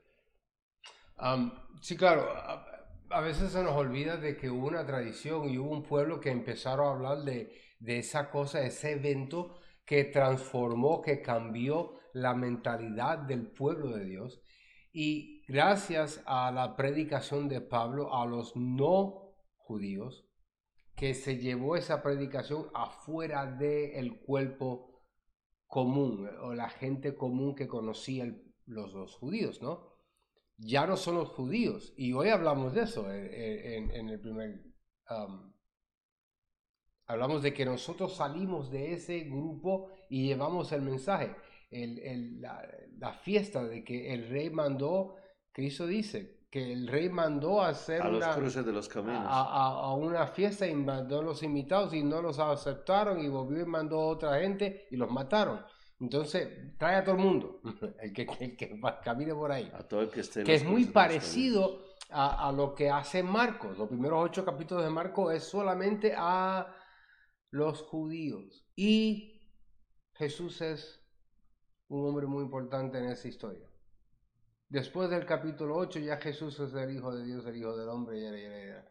[1.83, 2.27] sí, claro.
[3.11, 6.31] A, veces se nos olvida de que hubo una tradición y hubo un pueblo que
[6.31, 13.19] empezaron a hablar de, de esa cosa, ese evento que transformó, que cambió la mentalidad
[13.19, 14.41] del pueblo de Dios.
[14.93, 20.27] Y gracias a la predicación de Pablo a los no judíos,
[20.97, 25.03] que se llevó esa predicación afuera del cuerpo
[25.67, 28.33] común o la gente común que conocía
[28.67, 29.93] los, judíos, ¿no?
[30.57, 31.93] Ya no son los judíos.
[31.97, 34.63] Y hoy hablamos de eso en, el primer...
[37.07, 41.35] hablamos de que nosotros salimos de ese grupo y llevamos el mensaje.
[41.71, 45.17] la, fiesta de que el rey mandó,
[45.55, 49.25] Cristo dice, que el rey mandó a hacer a los cruces de los caminos.
[49.27, 53.67] A, una fiesta y mandó a los invitados y no los aceptaron y volvió y
[53.67, 55.67] mandó a otra gente y los mataron.
[55.99, 57.61] Entonces, trae a todo el mundo,
[58.01, 59.69] el que, el que camine por ahí.
[59.75, 60.45] A todo el que esté.
[60.45, 61.81] Que es muy parecido
[62.11, 63.77] a, a, lo que hace Marcos.
[63.77, 66.73] Los primeros ocho capítulos de Marcos es solamente a
[67.51, 68.65] los judíos.
[68.77, 69.51] Y
[70.13, 71.05] Jesús es
[71.89, 73.74] un hombre muy importante en esa historia.
[74.75, 78.83] Después del capítulo 8 ya Jesús es el Hijo de Dios, el Hijo del Hombre.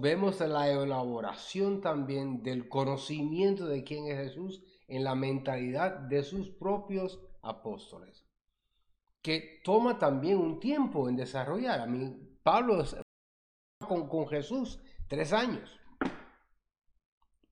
[0.00, 6.50] vemos la elaboración también del conocimiento de quién es Jesús en la mentalidad de sus
[6.50, 8.26] propios apóstoles,
[9.22, 11.78] que toma también un tiempo en desarrollar.
[11.78, 12.82] A mí, Pablo
[13.86, 15.78] con, con Jesús tres años.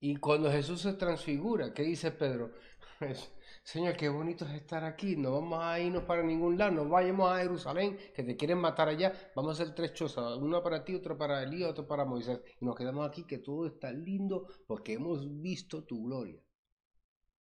[0.01, 2.51] Y cuando Jesús se transfigura, ¿qué dice Pedro?
[3.65, 7.33] Señor, qué bonito es estar aquí, no vamos a irnos para ningún lado, no vayamos
[7.33, 10.95] a Jerusalén, que te quieren matar allá, vamos a hacer tres chozas, una para ti,
[10.95, 14.93] otra para Elías, otra para Moisés, y nos quedamos aquí, que todo está lindo porque
[14.95, 16.41] hemos visto tu gloria.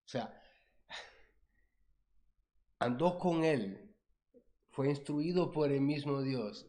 [0.06, 0.34] O sea,
[2.80, 3.94] andó con él,
[4.70, 6.68] fue instruido por el mismo Dios,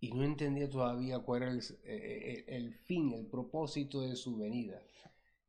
[0.00, 4.82] y no entendía todavía cuál era el, eh, el fin, el propósito de su venida.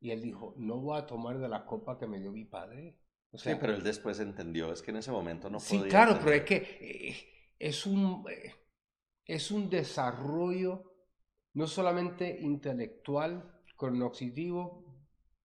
[0.00, 2.98] Y él dijo, no voy a tomar de la copa que me dio mi padre.
[3.34, 5.82] sí, pero él después entendió, es que en ese momento no podía.
[5.82, 7.16] Sí, claro, pero es que eh,
[7.58, 8.54] es, un, eh,
[9.24, 10.92] es un desarrollo
[11.54, 14.84] no solamente intelectual, cognitivo,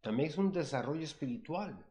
[0.02, 1.86] también es un desarrollo espiritual,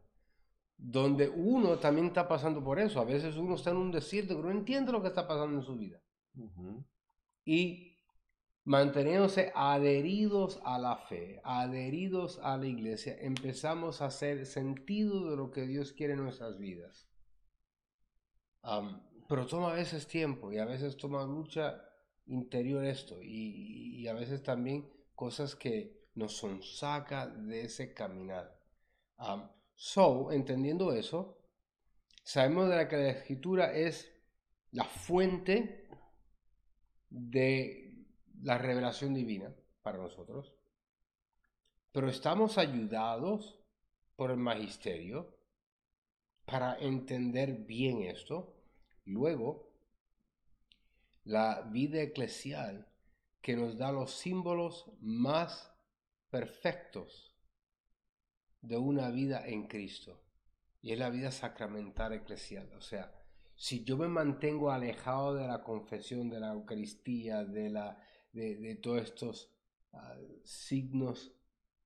[0.77, 2.99] donde uno también está pasando por eso.
[2.99, 5.63] A veces uno está en un desierto que no entiende lo que está pasando en
[5.63, 5.99] su vida.
[7.45, 7.90] Y
[8.71, 15.51] manteniéndose adheridos a la fe, adheridos a la iglesia, empezamos a hacer sentido de lo
[15.51, 17.09] que Dios quiere en nuestras vidas.
[19.27, 21.83] pero toma a veces tiempo y a veces toma lucha
[22.27, 28.57] interior esto y, a veces también cosas que nos son saca de ese caminar.
[29.75, 31.37] so, entendiendo eso,
[32.23, 34.09] sabemos de que la escritura es
[34.71, 35.89] la fuente
[37.09, 37.80] de
[38.41, 40.53] la revelación divina para nosotros,
[41.91, 43.59] pero estamos ayudados
[44.15, 45.35] por el magisterio
[46.45, 48.55] para entender bien esto.
[49.05, 49.71] Luego,
[51.23, 52.87] la vida eclesial
[53.41, 55.71] que nos da los símbolos más
[56.29, 57.35] perfectos
[58.61, 60.21] de una vida en Cristo.
[60.81, 62.71] Y es la vida sacramental eclesial.
[62.73, 63.11] O sea,
[63.55, 67.99] si yo me mantengo alejado de la confesión, de la Eucaristía, de, la,
[68.33, 69.51] de, todos estos
[69.93, 71.33] ah, signos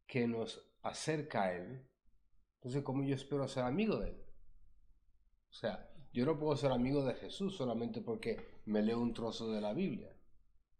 [0.05, 1.87] que nos acerca a Él,
[2.55, 4.25] entonces ¿cómo yo espero ser amigo de Él?
[5.49, 9.51] O sea, yo no puedo ser amigo de Jesús solamente porque me leo un trozo
[9.51, 10.15] de la Biblia.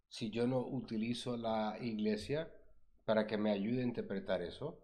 [0.08, 2.52] Si yo no utilizo la iglesia
[3.04, 4.80] para que me ayude a interpretar eso,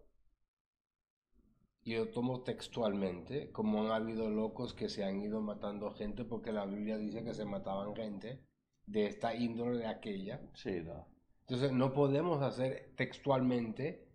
[1.83, 6.53] y yo tomo textualmente, como han habido locos que se han ido matando gente porque
[6.53, 8.41] la Biblia dice que se mataban gente
[8.85, 10.41] de esta índole de aquella.
[10.53, 11.07] Sí, no.
[11.41, 14.07] Entonces no podemos hacer textualmente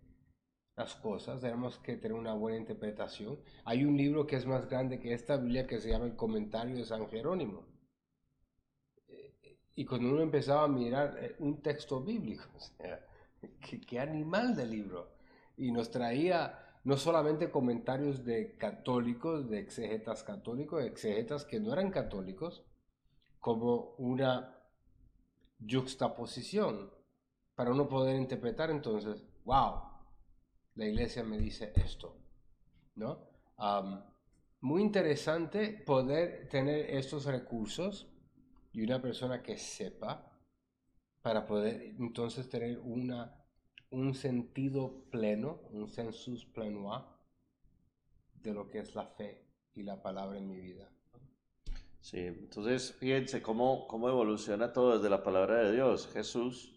[0.75, 3.39] las cosas, tenemos que tener una buena interpretación.
[3.65, 6.75] Hay un libro que es más grande que esta Biblia que se llama El Comentario
[6.77, 7.65] de San Jerónimo.
[9.75, 13.05] Y cuando uno empezaba a mirar eh, un texto bíblico, o sea,
[13.61, 15.11] qué, qué animal de libro.
[15.57, 21.91] Y nos traía no solamente comentarios de católicos, de exegetas católicos, exegetas que no eran
[21.91, 22.63] católicos,
[23.39, 24.58] como una
[25.67, 26.91] juxtaposición
[27.55, 29.81] para uno poder interpretar entonces, wow,
[30.75, 32.17] la iglesia me dice esto,
[32.95, 33.27] ¿no?
[34.61, 38.07] muy interesante poder tener estos recursos
[38.71, 40.31] y una persona que sepa
[41.21, 43.39] para poder entonces tener una
[43.91, 47.17] un sentido pleno, un sensus pleno
[48.35, 50.91] de lo que es la fe y la palabra en mi vida.
[52.01, 56.09] Sí, entonces fíjense cómo, cómo evoluciona todo desde la palabra de Dios.
[56.13, 56.73] Jesús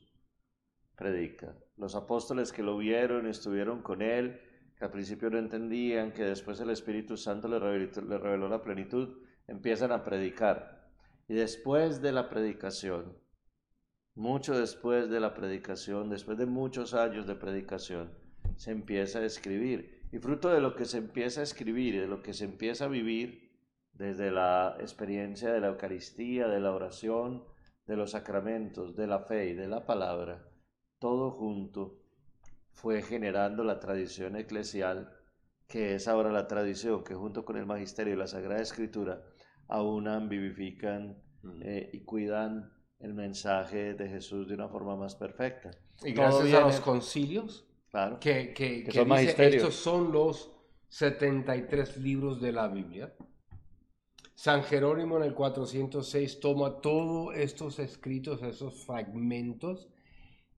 [0.96, 1.56] predica.
[1.76, 4.40] Los apóstoles que lo vieron, estuvieron con él,
[4.76, 9.18] que al principio no entendían, que después el Espíritu Santo le le reveló la plenitud,
[9.46, 10.90] empiezan a predicar.
[11.28, 13.16] Y después de la predicación,
[14.14, 18.12] mucho después de la predicación, después de muchos años de predicación,
[18.56, 20.02] se empieza a escribir.
[20.12, 22.84] Y fruto de lo que se empieza a escribir y de lo que se empieza
[22.84, 23.51] a vivir
[23.92, 27.44] desde la experiencia de la Eucaristía, de la oración,
[27.86, 30.48] de los sacramentos, de la fe y de la palabra,
[30.98, 31.98] todo junto
[32.72, 35.12] fue generando la tradición eclesial,
[35.68, 39.22] que es ahora la tradición que junto con el magisterio y la Sagrada Escritura
[39.68, 41.22] aunan, vivifican
[41.62, 45.70] eh, y cuidan el mensaje de Jesús de una forma más perfecta.
[46.04, 50.52] Y gracias a los concilios, claro, que, que, que, dice, estos son los
[50.88, 53.12] 73 libros de la Biblia.
[54.34, 59.88] San Jerónimo en el 406 toma todos estos escritos, esos fragmentos,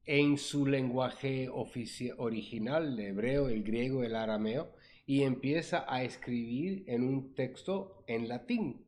[0.06, 4.70] en su lenguaje original, el hebreo, el griego, el arameo,
[5.06, 8.84] y empieza a escribir en un texto en latín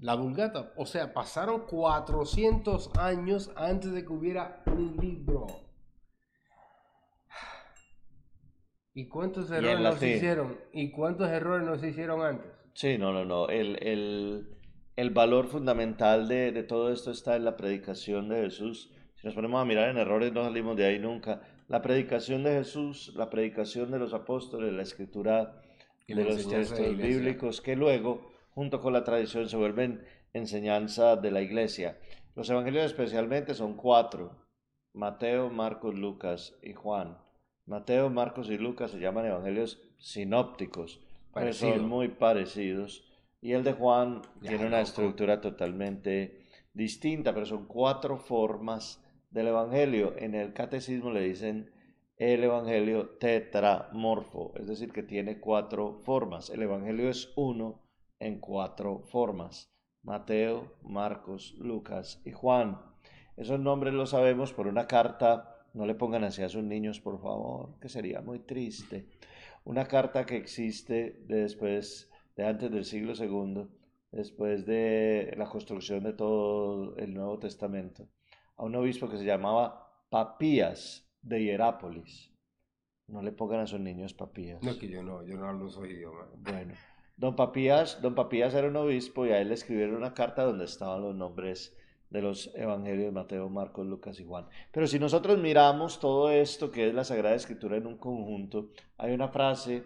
[0.00, 0.72] la Vulgata.
[0.76, 5.46] O sea, pasaron 400 años antes de que hubiera un libro.
[8.94, 10.58] ¿Y cuántos errores nos hicieron?
[10.72, 12.57] ¿Y cuántos errores nos hicieron antes?
[12.74, 13.48] Sí, no, no, no.
[13.48, 14.46] El,
[15.12, 18.92] valor fundamental de, de, todo esto está en la predicación de Jesús.
[19.16, 21.42] Si nos ponemos a mirar en errores, no salimos de ahí nunca.
[21.68, 25.60] La predicación de Jesús, la predicación de los apóstoles, la escritura
[26.06, 31.42] de los textos bíblicos, que luego junto con la tradición se vuelven enseñanza de la
[31.42, 31.98] iglesia.
[32.34, 34.46] Los evangelios especialmente son cuatro,
[34.94, 37.18] Mateo, Marcos, Lucas y Juan.
[37.66, 41.00] Mateo, Marcos y Lucas se llaman evangelios sinópticos,
[41.38, 43.04] pero son muy parecidos.
[43.40, 50.14] Y el de Juan tiene una estructura totalmente distinta, pero son cuatro formas del evangelio.
[50.18, 51.70] En el catecismo le dicen
[52.16, 56.50] el evangelio tetramorfo, es decir, que tiene cuatro formas.
[56.50, 57.80] El evangelio es uno
[58.18, 59.72] en cuatro formas.
[60.02, 62.80] Mateo, Marcos, Lucas y Juan.
[63.36, 67.20] Esos nombres los sabemos por una carta, no le pongan así a sus niños, por
[67.20, 69.06] favor, que sería muy triste.
[69.68, 73.68] Una carta que existe después, de antes del siglo II,
[74.10, 78.08] después de la construcción de todo el Nuevo Testamento,
[78.56, 82.32] a un obispo que se llamaba Papías de Hierápolis.
[83.08, 84.62] No le pongan a sus niños papías.
[84.62, 86.30] No, que yo no, yo no hablo su idioma.
[86.38, 86.72] Bueno,
[87.18, 90.64] Don Papías, don Papías era un obispo y a él le escribieron una carta donde
[90.64, 91.76] estaban los nombres
[92.10, 94.46] de los evangelios de Mateo, Marcos, Lucas y Juan.
[94.72, 99.12] Pero si nosotros miramos todo esto que es la Sagrada Escritura en un conjunto, hay
[99.12, 99.84] una frase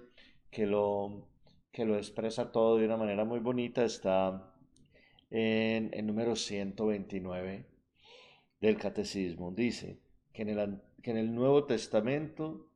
[0.50, 1.28] que lo,
[1.72, 4.52] que lo expresa todo de una manera muy bonita, está
[5.30, 7.66] en el número 129
[8.60, 9.50] del Catecismo.
[9.50, 9.98] Dice
[10.32, 12.68] que en el, que en el Nuevo Testamento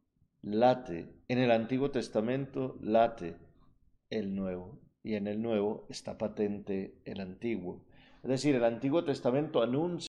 [0.43, 3.37] late, en el Antiguo Testamento late
[4.11, 7.85] el nuevo y en el nuevo está patente el antiguo.
[8.27, 10.09] Es decir, el Antiguo Testamento anuncia,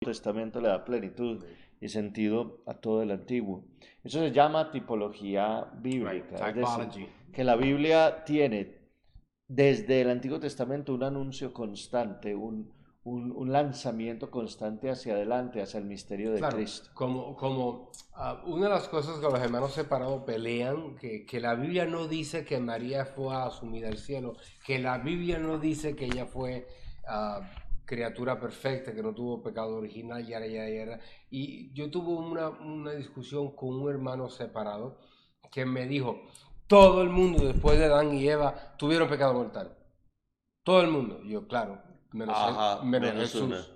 [0.00, 1.44] el Testamento le da plenitud
[1.80, 3.64] y sentido a todo el Antiguo.
[4.04, 8.78] Eso se llama tipología bíblica, es decir, que la Biblia tiene
[9.48, 12.72] desde el Antiguo Testamento un anuncio constante, un,
[13.02, 16.90] un, un lanzamiento constante hacia adelante, hacia el misterio de Claro, Cristo.
[16.94, 21.56] como, como ah, una de las cosas que los hermanos separados pelean, que, que la
[21.56, 26.04] Biblia no dice que María fue asumida al cielo, que la Biblia no dice que
[26.04, 26.68] ella fue
[27.08, 27.40] ah,
[27.84, 31.00] criatura perfecta, que no tuvo pecado original, yara, yara, yara.
[31.30, 34.98] Y yo tuve una, una discusión con un hermano separado
[35.50, 36.20] que me dijo,
[36.66, 39.76] todo el mundo después de Adán y Eva tuvieron pecado mortal.
[40.64, 41.22] Todo el mundo.
[41.24, 41.82] Yo, claro,
[42.12, 43.66] menos, Ajá, menos menos Jesús una.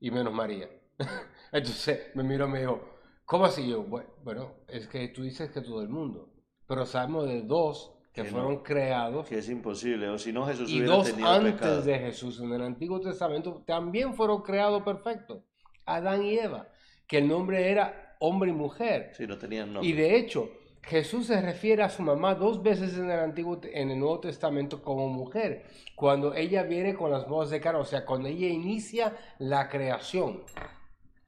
[0.00, 0.68] y menos María.
[1.52, 2.80] Entonces me miró y me dijo,
[3.24, 3.68] ¿cómo así?
[3.68, 6.30] Yo, "Bue- bueno, es que tú dices que todo el mundo,
[6.66, 10.46] pero sabemos de dos que Que no, fueron creados Que es imposible, o si no
[10.46, 11.82] Jesús y hubiera dos tenido antes pecado.
[11.82, 15.42] de Jesús en el Antiguo Testamento también fueron creados perfectos,
[15.84, 16.66] Adán y Eva,
[17.06, 19.12] que el nombre era hombre y mujer.
[19.14, 19.94] Sí, no tenían Y nombre.
[19.94, 20.50] de hecho,
[20.82, 24.82] Jesús se refiere a su mamá dos veces en el Antiguo, en el Nuevo Testamento
[24.82, 29.14] como mujer, cuando ella viene con las bodas de cara, o sea, cuando ella inicia
[29.38, 30.42] la creación.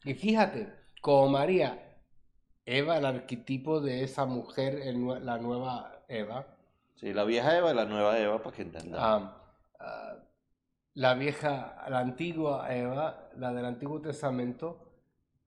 [0.04, 0.72] Y fíjate,
[1.02, 1.98] como María,
[2.64, 6.57] Eva, el arquetipo de esa mujer, el la nueva Eva,
[6.98, 8.98] Sí, la vieja Eva y la nueva Eva, para que entendamos.
[9.00, 9.40] ah,
[9.78, 10.16] ah,
[10.94, 14.90] la vieja, la antigua Eva, la del Antiguo Testamento,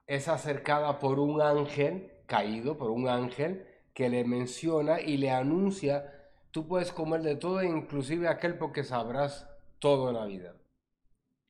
[0.07, 6.31] es acercada por un ángel caído, por un ángel que le menciona y le anuncia,
[6.51, 9.45] tú puedes comer de todo, inclusive aquel porque sabrás
[9.79, 10.55] todo en la vida.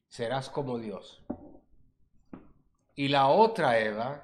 [0.08, 1.24] Serás como Dios.
[2.96, 4.24] Y la otra Eva,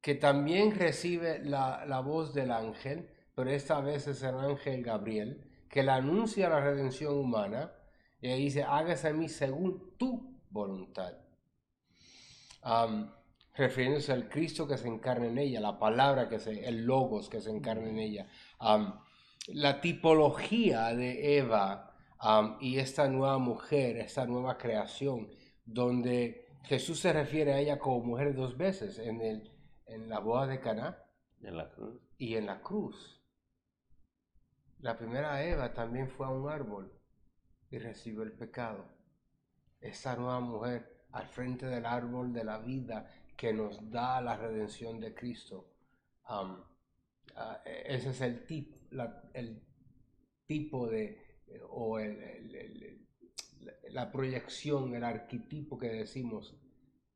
[0.00, 5.48] que también recibe la, la voz del ángel, pero esta vez es el ángel Gabriel,
[5.68, 7.72] que le anuncia la redención humana,
[8.20, 11.14] y ahí dice, hágase a mí según tu voluntad.
[13.54, 17.40] Refiriéndose al Cristo que se encarna en ella, la palabra que se, el logos que
[17.40, 18.26] se encarna en ella.
[19.48, 21.94] La tipología de Eva
[22.60, 25.28] y esta nueva mujer, esta nueva creación,
[25.64, 29.50] donde Jesús se refiere a ella como mujer dos veces, en, el,
[29.86, 30.98] en la boda de Caná
[31.40, 32.00] En la cruz.
[32.18, 33.21] y en la cruz.
[34.82, 36.92] La primera Eva también fue a un árbol
[37.70, 38.84] y recibió el pecado.
[39.80, 44.98] Esta nueva mujer al frente del árbol de la vida que nos da la redención
[44.98, 45.72] de Cristo.
[47.64, 48.74] E- ese es el, tip,
[49.32, 49.62] el
[50.46, 52.00] tipo de, o
[53.90, 56.56] la proyección, el arquetipo que decimos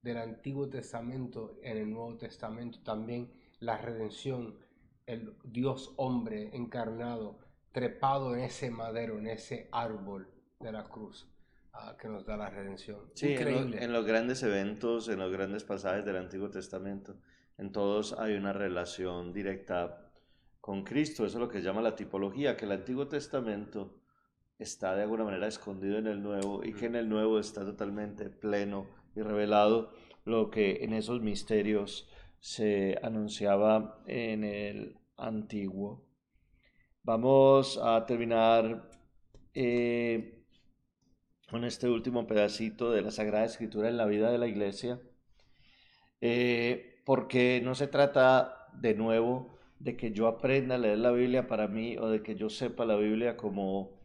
[0.03, 4.57] del Antiguo Testamento en el Nuevo Testamento, también la redención,
[5.05, 7.45] el Dios hombre encarnado,
[7.77, 10.27] trepado en ese madero, en ese árbol
[10.61, 11.29] de la cruz,
[11.75, 13.01] ah, que nos da la redención.
[13.15, 17.17] Sí, en, lo- en los grandes eventos, en los grandes pasajes del Antiguo Testamento,
[17.59, 20.11] en todos hay una relación directa
[20.63, 21.27] con Cristo.
[21.27, 24.01] Eso es lo que se llama la tipología, que el Antiguo Testamento
[24.59, 28.31] está de alguna manera escondido en el Nuevo y que en el Nuevo está totalmente
[28.31, 29.93] pleno y revelado
[30.25, 32.09] lo que en esos misterios
[32.41, 36.06] se anunciaba en el Antiguo.
[37.07, 38.91] Vamos a terminar
[39.55, 40.43] eh,
[41.49, 44.99] con este último pedacito de la Sagrada Escritura en la vida de la iglesia,
[46.21, 51.47] eh, porque no se trata de nuevo de que yo aprenda a leer la Biblia
[51.47, 54.01] para mí o de que yo sepa la Biblia como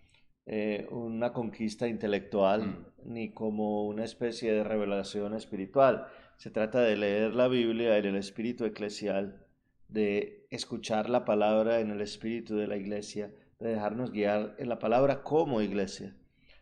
[0.46, 6.06] eh, una conquista intelectual ni como una especie de revelación espiritual.
[6.38, 9.44] Se trata de leer la Biblia en el espíritu eclesial,
[9.92, 14.80] de escuchar la palabra en el espíritu de la iglesia, de dejarnos guiar en la
[14.80, 16.16] palabra como iglesia.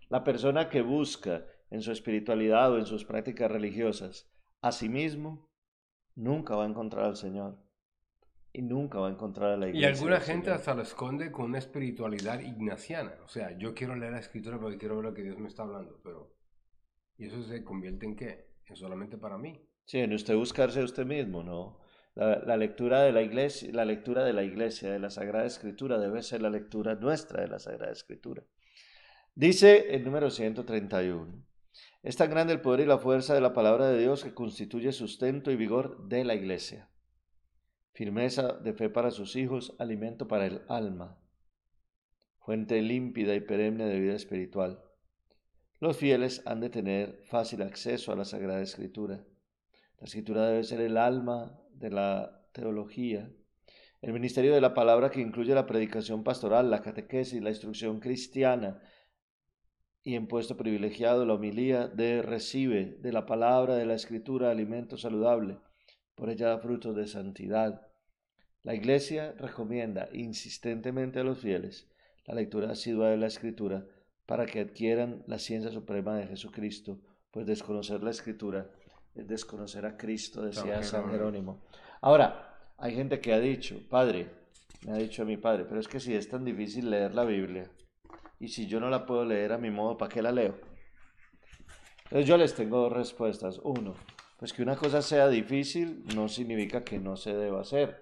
[0.09, 4.29] La persona que busca en su espiritualidad o en sus prácticas religiosas
[4.61, 5.49] a sí mismo,
[6.15, 7.57] nunca va a encontrar al Señor
[8.51, 9.89] y nunca va a encontrar a la Y iglesia.
[9.95, 10.59] alguna del gente Señor.
[10.59, 13.13] hasta lo esconde con una espiritualidad ignaciana.
[13.23, 15.63] O sea, yo quiero leer la escritura porque quiero ver lo que Dios me está
[15.63, 16.35] hablando, pero
[17.17, 18.49] ¿y eso se convierte en qué?
[18.65, 19.61] En solamente para mí.
[19.85, 21.78] Sí, en usted buscarse a usted mismo, ¿no?
[22.19, 26.21] La, lectura de la iglesia, la lectura de la iglesia, de la Sagrada Escritura, debe
[26.21, 28.43] ser la lectura nuestra de la Sagrada Escritura.
[29.35, 31.45] Dice el número 131,
[32.03, 34.91] es tan grande el poder y la fuerza de la palabra de Dios que constituye
[34.91, 36.89] sustento y vigor de la iglesia.
[37.93, 41.17] Firmeza de fe para sus hijos, alimento para el alma,
[42.39, 44.83] fuente límpida y perenne de vida espiritual.
[45.79, 49.23] Los fieles han de tener fácil acceso a la Sagrada Escritura.
[49.99, 53.31] La escritura debe ser el alma de la teología,
[54.01, 58.81] el ministerio de la palabra que incluye la predicación pastoral, la catequesis, la instrucción cristiana
[60.03, 64.97] y en puesto privilegiado la homilía de recibe de la palabra de la escritura alimento
[64.97, 65.57] saludable,
[66.15, 67.87] por ella da frutos de santidad.
[68.63, 71.89] La Iglesia recomienda insistentemente a los fieles
[72.25, 73.85] la lectura asidua de la escritura
[74.25, 77.01] para que adquieran la ciencia suprema de Jesucristo,
[77.31, 78.69] pues desconocer la escritura
[79.19, 81.61] es desconocer a Cristo, decía San Jerónimo.
[82.01, 84.29] Ahora, hay gente que ha dicho, Padre,
[84.85, 87.25] me ha dicho a mi padre, pero es que si es tan difícil leer la
[87.25, 87.69] Biblia
[88.39, 90.55] y si yo no la puedo leer a mi modo, ¿para qué la leo?
[92.05, 93.59] Entonces yo les tengo dos respuestas.
[93.63, 93.93] Uno,
[94.37, 97.97] pues que una cosa sea difícil no significa que no se deba hacer.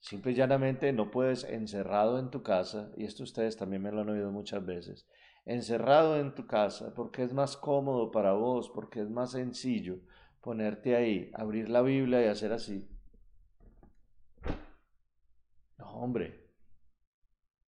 [0.00, 4.02] Simple y llanamente no puedes encerrado en tu casa, y esto ustedes también me lo
[4.02, 5.08] han oído muchas veces,
[5.48, 9.98] encerrado en tu casa porque es más cómodo para vos, porque es más sencillo
[10.42, 12.86] ponerte ahí, abrir la Biblia y hacer así.
[15.78, 16.48] No, hombre,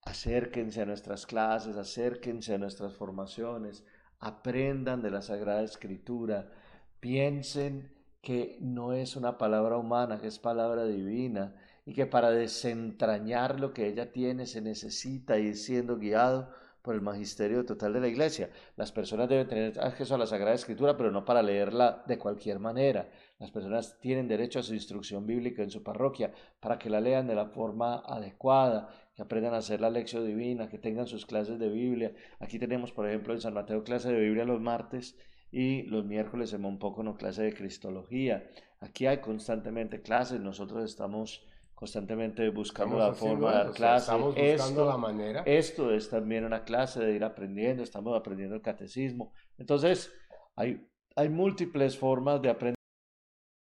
[0.01, 3.86] acérquense a nuestras clases, acérquense a nuestras formaciones,
[4.19, 6.51] aprendan de la Sagrada Escritura,
[6.99, 11.55] piensen que no es una palabra humana, que es palabra divina
[11.86, 17.01] y que para desentrañar lo que ella tiene se necesita ir siendo guiado por el
[17.01, 18.49] magisterio total de la iglesia.
[18.75, 22.59] Las personas deben tener acceso a la Sagrada Escritura, pero no para leerla de cualquier
[22.59, 23.09] manera.
[23.38, 27.27] Las personas tienen derecho a su instrucción bíblica en su parroquia para que la lean
[27.27, 31.59] de la forma adecuada, que aprendan a hacer la lección divina, que tengan sus clases
[31.59, 32.13] de Biblia.
[32.39, 35.17] Aquí tenemos, por ejemplo, en San Mateo clase de Biblia los martes
[35.51, 38.47] y los miércoles en poco no clase de Cristología.
[38.80, 41.43] Aquí hay constantemente clases, nosotros estamos
[41.80, 44.09] constantemente buscando la forma de dar clases.
[44.09, 45.43] Estamos buscando la manera.
[45.45, 49.32] Esto es también una clase de ir aprendiendo, estamos aprendiendo el catecismo.
[49.57, 50.13] Entonces,
[50.57, 52.75] hay, hay múltiples formas de aprender.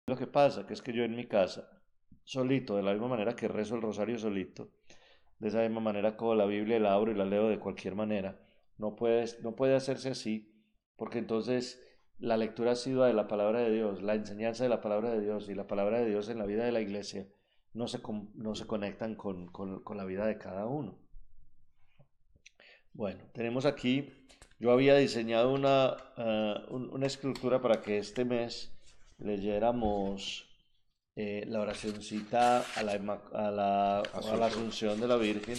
[0.10, 1.70] Lo que pasa que es que yo en mi casa,
[2.26, 4.72] solito, de la misma manera que rezo el rosario solito,
[5.40, 8.38] de esa misma manera como la Biblia la abro y la leo de cualquier manera,
[8.78, 10.54] no, puedes, no puede hacerse así
[10.98, 11.82] porque entonces
[12.18, 15.22] la lectura ha sido de la palabra de Dios, la enseñanza de la palabra de
[15.22, 17.30] Dios y la palabra de Dios en la vida de la iglesia
[17.74, 18.00] no se,
[18.36, 20.98] no se conectan con, con, la vida de cada uno.
[22.94, 24.10] Bueno, tenemos aquí,
[24.60, 28.72] yo había diseñado una, eh, una escritura para que este mes
[29.18, 30.50] leyéramos
[31.16, 32.94] eh, la oracióncita a la,
[33.34, 35.58] a la, a la Asunción de la Virgen,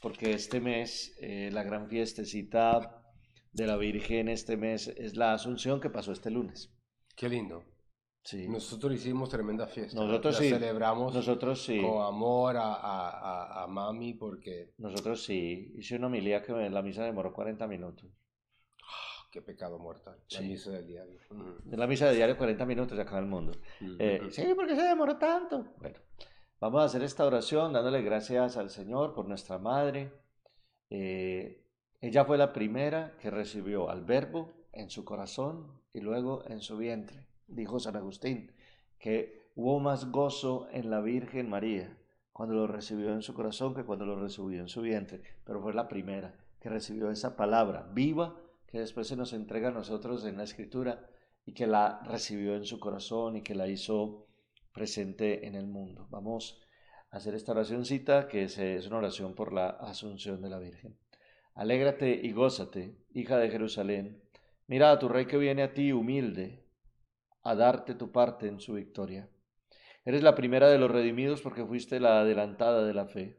[0.00, 3.02] porque este mes eh, la gran fiestecita
[3.52, 6.72] de la Virgen este mes es la Asunción que pasó este lunes.
[7.16, 7.71] Qué lindo.
[8.24, 8.46] Sí.
[8.48, 9.98] Nosotros hicimos tremenda fiesta.
[9.98, 10.48] Nosotros sí.
[10.48, 11.80] celebramos nosotros sí.
[11.82, 14.74] con amor a, a, a, mami porque...
[14.78, 15.72] Nosotros sí.
[15.76, 18.06] Hice una homilía que la misa demoró 40 minutos.
[18.84, 20.16] Ah, qué pecado mortal.
[20.30, 21.18] La misa del diario.
[21.70, 23.52] En la misa del diario 40 minutos se acaba el mundo.
[23.98, 25.66] Eh, sí, porque se demoró tanto?
[25.78, 25.98] Bueno,
[26.60, 30.12] vamos a hacer esta oración dándole gracias al Señor por nuestra madre.
[30.90, 31.64] Eh,
[32.00, 36.76] ella fue la primera que recibió al verbo en su corazón y luego en su
[36.76, 37.31] vientre.
[37.54, 38.50] Dijo San Agustín
[38.98, 41.96] que hubo más gozo en la Virgen María
[42.32, 45.74] cuando lo recibió en su corazón que cuando lo recibió en su vientre, pero fue
[45.74, 48.36] la primera que recibió esa palabra viva
[48.66, 51.06] que después se nos entrega a nosotros en la escritura
[51.44, 54.26] y que la recibió en su corazón y que la hizo
[54.72, 56.06] presente en el mundo.
[56.08, 56.62] Vamos
[57.10, 60.96] a hacer esta oracióncita que es una oración por la asunción de la Virgen.
[61.54, 64.22] Alégrate y gózate, hija de Jerusalén.
[64.68, 66.61] Mira a tu rey que viene a ti humilde,
[67.42, 69.28] a darte tu parte en su victoria.
[70.04, 73.38] Eres la primera de los redimidos porque fuiste la adelantada de la fe.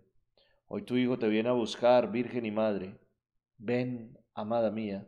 [0.68, 3.00] Hoy tu hijo te viene a buscar, virgen y madre.
[3.58, 5.08] Ven, amada mía,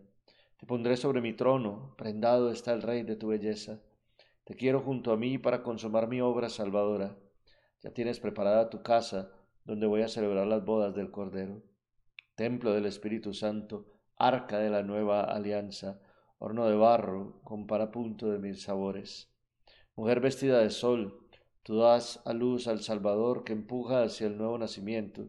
[0.57, 3.81] te pondré sobre mi trono, prendado está el rey de tu belleza.
[4.43, 7.17] Te quiero junto a mí para consumar mi obra salvadora.
[7.81, 9.31] Ya tienes preparada tu casa,
[9.63, 11.61] donde voy a celebrar las bodas del Cordero
[12.35, 13.85] templo del Espíritu Santo,
[14.17, 16.01] arca de la nueva alianza,
[16.37, 19.31] horno de barro con parapunto de mil sabores.
[19.95, 21.27] Mujer vestida de sol,
[21.63, 25.27] tú das a luz al Salvador que empuja hacia el nuevo nacimiento.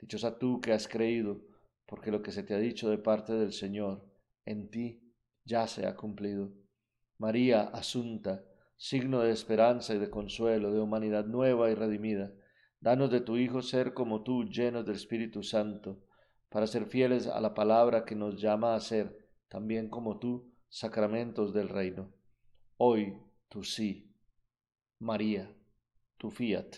[0.00, 1.40] Dichosa tú que has creído,
[1.86, 4.06] porque lo que se te ha dicho de parte del Señor,
[4.44, 5.00] en ti
[5.44, 6.52] ya se ha cumplido.
[7.18, 8.44] María Asunta,
[8.76, 12.32] signo de esperanza y de consuelo, de humanidad nueva y redimida,
[12.80, 15.98] danos de tu Hijo ser como tú, llenos del Espíritu Santo,
[16.48, 19.17] para ser fieles a la palabra que nos llama a ser,
[19.48, 22.12] también como tú, sacramentos del reino.
[22.76, 23.18] Hoy
[23.48, 24.14] tu sí,
[24.98, 25.54] María,
[26.16, 26.76] tu fiat,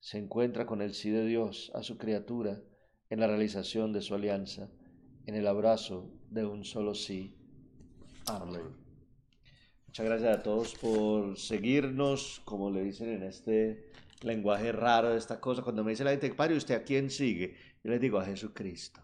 [0.00, 2.60] se encuentra con el sí de Dios a su criatura
[3.08, 4.70] en la realización de su alianza,
[5.26, 7.36] en el abrazo de un solo sí.
[8.26, 8.84] Amén.
[9.86, 13.92] Muchas gracias a todos por seguirnos, como le dicen en este
[14.22, 15.62] lenguaje raro de esta cosa.
[15.62, 17.54] Cuando me dice la gente, ¿usted a quién sigue?
[17.84, 19.03] Yo les digo a Jesucristo.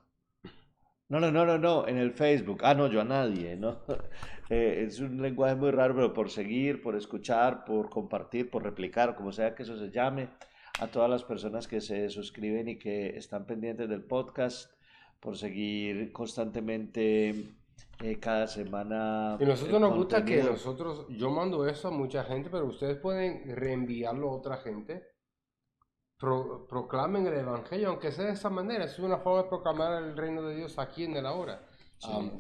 [1.11, 2.61] No, no, no, no, no, en el Facebook.
[2.63, 3.79] Ah, no, yo a nadie, ¿no?
[4.53, 9.15] Eh, es un lenguaje muy raro, pero por seguir, por escuchar, por compartir, por replicar,
[9.15, 10.29] como sea que eso se llame,
[10.81, 14.73] a todas las personas que se suscriben y que están pendientes del podcast,
[15.21, 17.55] por seguir constantemente
[18.03, 19.37] eh, cada semana.
[19.39, 23.55] Y nosotros nos gusta que nosotros, yo mando eso a mucha gente, pero ustedes pueden
[23.55, 25.05] reenviarlo a otra gente.
[26.21, 30.43] Proclamen el Evangelio, aunque sea de esa manera, es una forma de proclamar el reino
[30.43, 31.63] de Dios aquí en el ahora.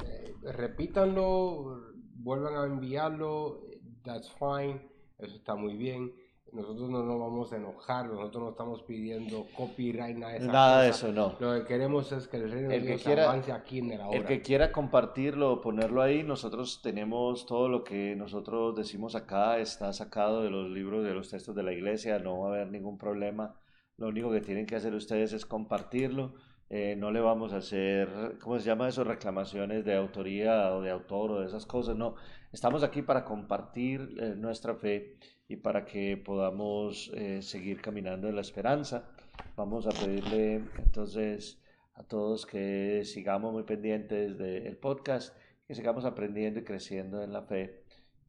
[0.06, 1.80] Eh, repítanlo,
[2.14, 3.62] vuelvan a enviarlo,
[4.04, 4.86] that's fine,
[5.18, 6.12] eso está muy bien.
[6.52, 10.40] Nosotros no nos vamos a enojar, nosotros no estamos pidiendo copyright, nada de.
[10.40, 11.36] Nada de eso, no.
[11.38, 14.18] Lo que queremos es que el reino de Dios avance aquí en el ahora.
[14.18, 19.92] El que quiera compartirlo, ponerlo ahí, nosotros tenemos todo lo que nosotros decimos acá, está
[19.92, 22.98] sacado de los libros, de los textos de la iglesia, no va a haber ningún
[22.98, 23.54] problema.
[24.00, 26.32] Lo único que tienen que hacer ustedes es compartirlo.
[26.70, 29.04] Eh, no le vamos a hacer, ¿cómo se llama eso?
[29.04, 31.96] Reclamaciones de autoría o de autor o de esas cosas.
[31.96, 32.14] No,
[32.50, 38.36] estamos aquí para compartir eh, nuestra fe y para que podamos eh, seguir caminando en
[38.36, 39.10] la esperanza.
[39.54, 41.60] Vamos a pedirle entonces
[41.92, 45.36] a todos que sigamos muy pendientes del podcast,
[45.66, 47.82] que sigamos aprendiendo y creciendo en la fe,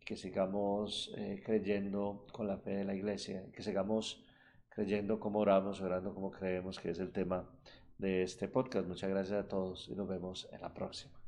[0.06, 4.26] que sigamos eh, creyendo con la fe de la iglesia, que sigamos
[4.72, 7.46] creyendo como oramos, orando como creemos, que es el tema
[7.98, 8.88] de este podcast.
[8.88, 11.21] Muchas gracias a todos y nos vemos en la próxima.